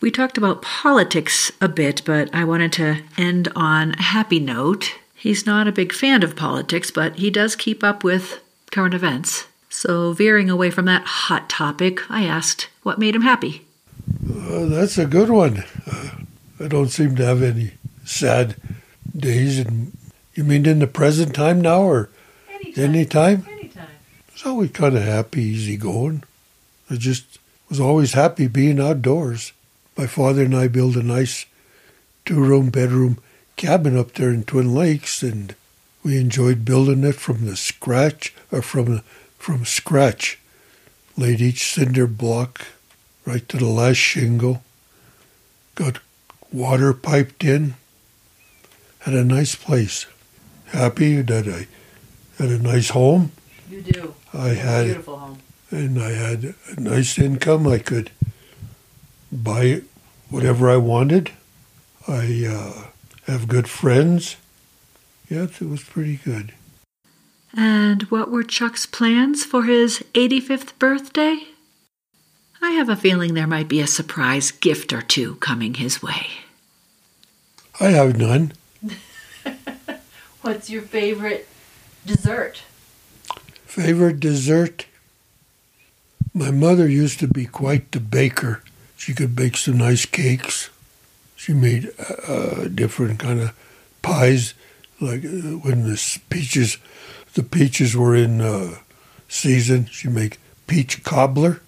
We 0.00 0.10
talked 0.10 0.36
about 0.36 0.62
politics 0.62 1.52
a 1.60 1.68
bit, 1.68 2.02
but 2.04 2.34
I 2.34 2.44
wanted 2.44 2.72
to 2.72 3.02
end 3.16 3.48
on 3.54 3.92
a 3.92 4.02
happy 4.02 4.40
note. 4.40 4.94
He's 5.14 5.46
not 5.46 5.68
a 5.68 5.72
big 5.72 5.92
fan 5.92 6.24
of 6.24 6.34
politics, 6.34 6.90
but 6.90 7.16
he 7.16 7.30
does 7.30 7.54
keep 7.54 7.84
up 7.84 8.02
with 8.02 8.40
current 8.72 8.94
events. 8.94 9.46
So, 9.74 10.12
veering 10.12 10.50
away 10.50 10.70
from 10.70 10.84
that 10.84 11.06
hot 11.06 11.48
topic, 11.48 12.08
I 12.10 12.24
asked 12.24 12.68
what 12.82 12.98
made 12.98 13.16
him 13.16 13.22
happy. 13.22 13.62
Uh, 14.30 14.66
that's 14.66 14.98
a 14.98 15.06
good 15.06 15.30
one. 15.30 15.64
Uh, 15.90 16.10
I 16.60 16.68
don't 16.68 16.90
seem 16.90 17.16
to 17.16 17.24
have 17.24 17.42
any 17.42 17.72
sad 18.04 18.54
days. 19.16 19.58
And 19.58 19.96
you 20.34 20.44
mean 20.44 20.66
in 20.66 20.80
the 20.80 20.86
present 20.86 21.34
time 21.34 21.62
now, 21.62 21.80
or 21.84 22.10
anytime? 22.76 23.46
Anytime. 23.50 23.88
I 24.28 24.32
was 24.34 24.44
always 24.44 24.70
kind 24.72 24.94
of 24.94 25.04
happy, 25.04 25.42
easy 25.42 25.78
going. 25.78 26.22
I 26.90 26.96
just 26.96 27.38
was 27.70 27.80
always 27.80 28.12
happy 28.12 28.48
being 28.48 28.78
outdoors. 28.78 29.52
My 29.96 30.06
father 30.06 30.42
and 30.42 30.54
I 30.54 30.68
built 30.68 30.96
a 30.96 31.02
nice 31.02 31.46
two-room 32.26 32.68
bedroom 32.68 33.18
cabin 33.56 33.96
up 33.96 34.12
there 34.12 34.30
in 34.30 34.44
Twin 34.44 34.74
Lakes, 34.74 35.22
and 35.22 35.54
we 36.04 36.18
enjoyed 36.18 36.66
building 36.66 37.04
it 37.04 37.14
from 37.14 37.46
the 37.46 37.56
scratch 37.56 38.34
or 38.52 38.60
from 38.60 39.02
from 39.42 39.64
scratch. 39.64 40.38
Laid 41.16 41.40
each 41.40 41.66
cinder 41.74 42.06
block 42.06 42.68
right 43.26 43.46
to 43.48 43.56
the 43.56 43.66
last 43.66 43.96
shingle. 43.96 44.62
Got 45.74 45.98
water 46.52 46.94
piped 46.94 47.42
in. 47.42 47.74
Had 49.00 49.14
a 49.14 49.24
nice 49.24 49.56
place. 49.56 50.06
Happy 50.66 51.22
that 51.22 51.48
I 51.48 51.66
had 52.40 52.52
a 52.52 52.62
nice 52.62 52.90
home. 52.90 53.32
You 53.68 53.82
do. 53.82 54.14
I 54.32 54.50
had 54.50 54.84
a 54.84 54.88
Beautiful 54.90 55.16
home. 55.16 55.38
and 55.72 56.00
I 56.00 56.12
had 56.12 56.54
a 56.76 56.80
nice 56.80 57.18
income. 57.18 57.66
I 57.66 57.78
could 57.78 58.12
buy 59.32 59.82
whatever 60.30 60.70
I 60.70 60.76
wanted. 60.76 61.32
I 62.06 62.46
uh, 62.48 62.84
have 63.26 63.48
good 63.48 63.66
friends. 63.68 64.36
Yes, 65.28 65.60
it 65.60 65.68
was 65.68 65.82
pretty 65.82 66.16
good. 66.16 66.54
And 67.54 68.02
what 68.04 68.30
were 68.30 68.42
Chuck's 68.42 68.86
plans 68.86 69.44
for 69.44 69.64
his 69.64 70.02
85th 70.14 70.78
birthday? 70.78 71.48
I 72.62 72.70
have 72.70 72.88
a 72.88 72.96
feeling 72.96 73.34
there 73.34 73.46
might 73.46 73.68
be 73.68 73.80
a 73.80 73.86
surprise 73.86 74.50
gift 74.50 74.92
or 74.92 75.02
two 75.02 75.34
coming 75.36 75.74
his 75.74 76.02
way. 76.02 76.28
I 77.80 77.88
have 77.88 78.16
none. 78.16 78.52
What's 80.42 80.70
your 80.70 80.82
favorite 80.82 81.48
dessert? 82.06 82.62
Favorite 83.66 84.20
dessert? 84.20 84.86
My 86.32 86.50
mother 86.50 86.88
used 86.88 87.18
to 87.20 87.28
be 87.28 87.46
quite 87.46 87.92
the 87.92 88.00
baker. 88.00 88.62
She 88.96 89.12
could 89.12 89.36
bake 89.36 89.56
some 89.56 89.78
nice 89.78 90.06
cakes. 90.06 90.70
She 91.36 91.52
made 91.52 91.92
uh, 91.98 92.32
uh, 92.32 92.68
different 92.68 93.18
kind 93.18 93.40
of 93.40 93.54
pies, 94.00 94.54
like 95.00 95.24
uh, 95.24 95.58
when 95.58 95.82
the 95.82 96.20
peaches, 96.30 96.78
the 97.34 97.42
peaches 97.42 97.96
were 97.96 98.14
in 98.14 98.40
uh, 98.40 98.76
season. 99.28 99.86
She 99.86 100.08
make 100.08 100.38
peach 100.66 101.02
cobbler, 101.04 101.60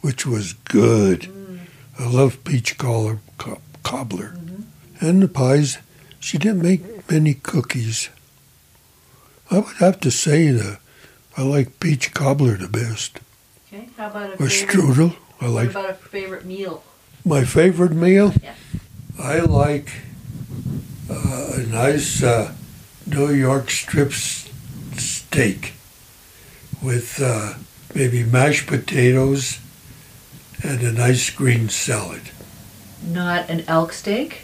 which 0.00 0.26
was 0.26 0.52
good. 0.54 1.28
I 1.98 2.06
love 2.08 2.42
peach 2.44 2.76
collar, 2.78 3.20
co- 3.38 3.60
cobbler. 3.82 4.34
And 5.00 5.22
the 5.22 5.28
pies, 5.28 5.78
she 6.20 6.38
didn't 6.38 6.62
make 6.62 7.10
many 7.10 7.34
cookies. 7.34 8.08
I 9.50 9.58
would 9.58 9.76
have 9.76 10.00
to 10.00 10.10
say 10.10 10.50
that 10.50 10.78
I 11.36 11.42
like 11.42 11.78
peach 11.80 12.14
cobbler 12.14 12.56
the 12.56 12.68
best. 12.68 13.20
Okay, 13.72 13.88
how 13.96 14.08
about 14.08 14.30
a 14.30 14.34
Or 14.34 14.46
strudel. 14.48 15.16
I 15.40 15.46
like 15.48 15.70
about 15.70 15.90
a 15.90 15.94
favorite 15.94 16.44
meal? 16.46 16.82
my 17.24 17.44
favorite 17.44 17.92
meal. 17.92 18.32
Yeah. 18.42 18.54
I 19.18 19.38
like 19.40 19.92
uh, 21.10 21.52
a 21.56 21.62
nice 21.66 22.22
uh, 22.22 22.54
New 23.06 23.32
York 23.32 23.70
strip 23.70 24.12
steak 25.34 25.72
with 26.80 27.20
uh, 27.20 27.54
maybe 27.92 28.22
mashed 28.22 28.68
potatoes 28.68 29.58
and 30.62 30.80
a 30.82 30.92
nice 30.92 31.28
green 31.28 31.68
salad. 31.68 32.22
Not 33.04 33.50
an 33.50 33.64
elk 33.66 33.92
steak? 33.92 34.42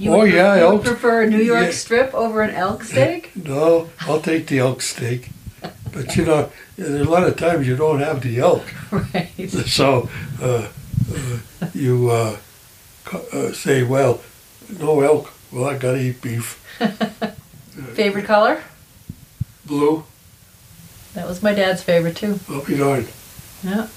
Oh, 0.00 0.20
would 0.20 0.32
yeah, 0.32 0.56
you 0.56 0.62
would 0.62 0.74
elk- 0.76 0.84
prefer 0.84 1.22
a 1.22 1.26
New 1.28 1.42
York 1.42 1.66
yeah. 1.66 1.70
strip 1.72 2.14
over 2.14 2.40
an 2.40 2.54
elk 2.54 2.82
steak? 2.82 3.36
No, 3.36 3.90
I'll 4.00 4.22
take 4.22 4.46
the 4.46 4.60
elk 4.60 4.80
steak. 4.80 5.28
But 5.92 6.16
you 6.16 6.24
know, 6.24 6.50
there's 6.76 7.06
a 7.06 7.10
lot 7.10 7.24
of 7.24 7.36
times 7.36 7.68
you 7.68 7.76
don't 7.76 8.00
have 8.00 8.22
the 8.22 8.38
elk. 8.38 8.64
right. 8.90 9.28
So 9.68 10.08
uh, 10.40 10.68
uh, 11.14 11.68
you 11.74 12.10
uh, 12.10 12.38
uh, 13.12 13.52
say, 13.52 13.82
well, 13.82 14.22
no 14.80 15.00
elk. 15.02 15.30
Well, 15.52 15.66
I 15.66 15.76
gotta 15.76 16.00
eat 16.00 16.22
beef. 16.22 16.58
Favorite 17.94 18.24
color? 18.24 18.62
Blue. 19.66 20.04
That 21.14 21.26
was 21.26 21.42
my 21.42 21.52
dad's 21.54 21.82
favorite 21.82 22.16
too. 22.16 22.40
I'll 22.48 22.64
be 22.64 22.76
darned. 22.76 23.08
Yeah. 23.62 23.88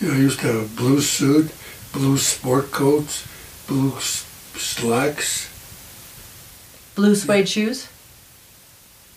You 0.00 0.08
know, 0.08 0.14
I 0.14 0.18
used 0.18 0.40
to 0.40 0.46
have 0.48 0.56
a 0.72 0.76
blue 0.76 1.00
suit, 1.00 1.50
blue 1.92 2.18
sport 2.18 2.70
coats, 2.72 3.26
blue 3.66 3.96
s- 3.96 4.26
slacks. 4.56 5.48
Blue 6.94 7.14
suede 7.14 7.48
shoes? 7.48 7.88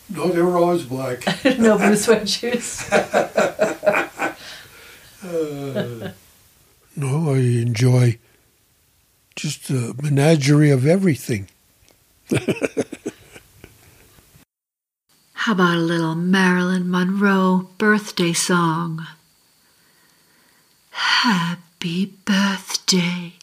No, 0.10 0.30
they 0.30 0.42
were 0.42 0.56
always 0.58 0.84
black. 0.84 1.26
no 1.60 1.78
blue 1.78 1.96
suede 1.96 2.30
shoes. 2.30 2.88
Uh, 5.24 6.12
no, 6.96 7.32
I 7.34 7.38
enjoy 7.40 8.20
just 9.36 9.72
a 9.72 9.96
menagerie 10.00 10.70
of 10.70 10.86
everything. 10.86 11.48
How 15.46 15.52
about 15.52 15.76
a 15.76 15.80
little 15.80 16.16
Marilyn 16.16 16.90
Monroe 16.90 17.70
birthday 17.78 18.34
song? 18.34 19.06
Happy 20.90 22.08
birthday 22.26 23.34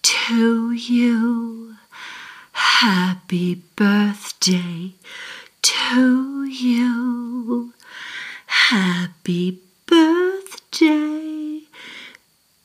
to 0.00 0.70
you. 0.70 1.74
Happy 2.52 3.56
birthday 3.74 4.92
to 5.62 6.44
you. 6.44 7.72
Happy 8.46 9.58
birthday, 9.86 11.62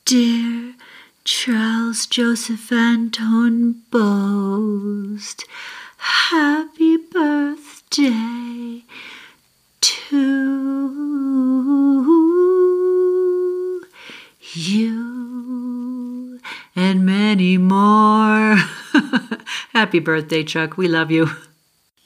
dear 0.05 0.75
Charles 1.23 2.05
Joseph 2.05 2.71
Anton 2.71 3.81
Boast. 3.89 5.43
Happy 5.97 6.97
birthday 6.97 7.74
day 7.89 8.83
to 9.81 10.05
you 14.53 16.39
and 16.75 17.05
many 17.05 17.57
more. 17.57 18.55
Happy 19.73 19.99
birthday, 19.99 20.43
Chuck. 20.43 20.77
We 20.77 20.87
love 20.87 21.11
you. 21.11 21.29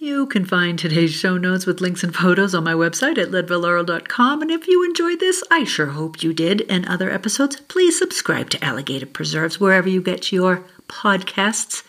You 0.01 0.27
can 0.27 0.45
find 0.45 0.79
today's 0.79 1.11
show 1.11 1.37
notes 1.37 1.65
with 1.65 1.81
links 1.81 2.03
and 2.03 2.15
photos 2.15 2.55
on 2.55 2.63
my 2.63 2.71
website 2.71 3.17
at 3.17 3.31
leadvillelaurel.com. 3.31 4.41
And 4.41 4.49
if 4.49 4.65
you 4.65 4.85
enjoyed 4.85 5.19
this, 5.19 5.43
I 5.51 5.65
sure 5.65 5.87
hope 5.87 6.23
you 6.23 6.33
did, 6.33 6.65
and 6.69 6.87
other 6.87 7.11
episodes, 7.11 7.57
please 7.67 7.99
subscribe 7.99 8.49
to 8.51 8.63
Alligator 8.63 9.05
Preserves 9.05 9.59
wherever 9.59 9.89
you 9.89 10.01
get 10.01 10.31
your 10.31 10.63
podcasts. 10.87 11.83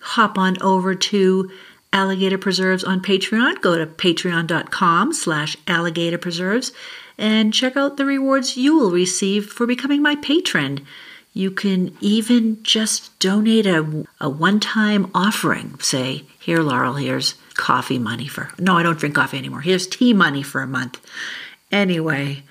Hop 0.00 0.36
on 0.38 0.60
over 0.60 0.96
to 0.96 1.50
Alligator 1.96 2.36
Preserves 2.36 2.84
on 2.84 3.00
Patreon. 3.00 3.62
Go 3.62 3.78
to 3.78 3.86
patreon.com 3.86 5.14
slash 5.14 5.56
alligator 5.66 6.18
preserves 6.18 6.70
and 7.16 7.54
check 7.54 7.74
out 7.74 7.96
the 7.96 8.04
rewards 8.04 8.54
you 8.54 8.76
will 8.76 8.90
receive 8.90 9.46
for 9.46 9.66
becoming 9.66 10.02
my 10.02 10.14
patron. 10.16 10.86
You 11.32 11.50
can 11.50 11.96
even 12.02 12.62
just 12.62 13.18
donate 13.18 13.66
a, 13.66 14.04
a 14.20 14.28
one 14.28 14.60
time 14.60 15.10
offering. 15.14 15.78
Say, 15.80 16.24
here, 16.38 16.60
Laurel, 16.60 16.96
here's 16.96 17.34
coffee 17.54 17.98
money 17.98 18.28
for. 18.28 18.50
No, 18.58 18.76
I 18.76 18.82
don't 18.82 18.98
drink 18.98 19.14
coffee 19.14 19.38
anymore. 19.38 19.62
Here's 19.62 19.86
tea 19.86 20.12
money 20.12 20.42
for 20.42 20.60
a 20.60 20.66
month. 20.66 21.00
Anyway, 21.72 22.42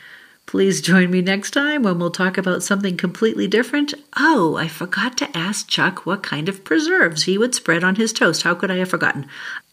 please 0.46 0.82
join 0.82 1.12
me 1.12 1.22
next 1.22 1.52
time 1.52 1.84
when 1.84 2.00
we'll 2.00 2.12
talk 2.12 2.38
about 2.38 2.64
something 2.64 2.98
completely 2.98 3.48
different. 3.48 3.93
Oh, 4.18 4.56
I 4.56 4.68
forgot 4.68 5.18
to 5.18 5.38
ask 5.38 5.68
Chuck 5.68 6.06
what 6.06 6.24
kind 6.24 6.48
of 6.48 6.64
preserves 6.64 7.24
he 7.24 7.38
would 7.38 7.56
spread 7.56 7.84
on 7.84 7.96
his 7.96 8.14
toast. 8.14 8.43
How 8.43 8.56
could 8.56 8.72
I 8.72 8.78
have 8.78 8.89
forgotten? 8.89 9.28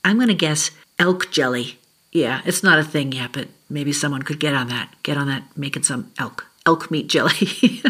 I'm 0.04 0.16
going 0.16 0.28
to 0.28 0.34
guess 0.34 0.70
elk 0.98 1.30
jelly. 1.30 1.78
Yeah, 2.10 2.42
it's 2.44 2.62
not 2.62 2.78
a 2.78 2.84
thing 2.84 3.12
yet, 3.12 3.32
but 3.32 3.48
maybe 3.70 3.92
someone 3.92 4.22
could 4.22 4.40
get 4.40 4.54
on 4.54 4.68
that. 4.68 4.94
Get 5.02 5.16
on 5.16 5.28
that 5.28 5.44
making 5.56 5.84
some 5.84 6.12
elk 6.18 6.46
elk 6.66 6.90
meat 6.90 7.08
jelly. 7.08 7.32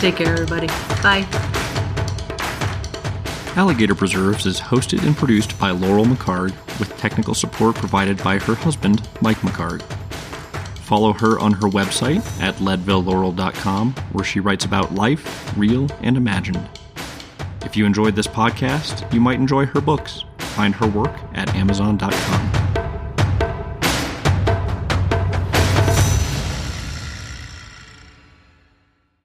Take 0.00 0.16
care, 0.16 0.32
everybody. 0.32 0.66
Bye. 1.02 1.26
Alligator 3.56 3.94
Preserves 3.94 4.44
is 4.44 4.60
hosted 4.60 5.02
and 5.06 5.16
produced 5.16 5.58
by 5.58 5.70
Laurel 5.70 6.04
McHargue, 6.04 6.54
with 6.78 6.94
technical 6.98 7.32
support 7.32 7.74
provided 7.74 8.22
by 8.22 8.38
her 8.38 8.54
husband, 8.54 9.08
Mike 9.22 9.38
McHargue. 9.38 9.82
Follow 10.86 11.12
her 11.14 11.36
on 11.40 11.52
her 11.52 11.68
website 11.68 12.24
at 12.40 12.54
leadvillelaurel.com, 12.58 13.92
where 14.12 14.24
she 14.24 14.38
writes 14.38 14.64
about 14.64 14.94
life, 14.94 15.52
real 15.58 15.88
and 16.00 16.16
imagined. 16.16 16.68
If 17.62 17.76
you 17.76 17.84
enjoyed 17.84 18.14
this 18.14 18.28
podcast, 18.28 19.12
you 19.12 19.20
might 19.20 19.40
enjoy 19.40 19.66
her 19.66 19.80
books. 19.80 20.24
Find 20.38 20.76
her 20.76 20.86
work 20.86 21.12
at 21.34 21.52
amazon.com. 21.56 22.65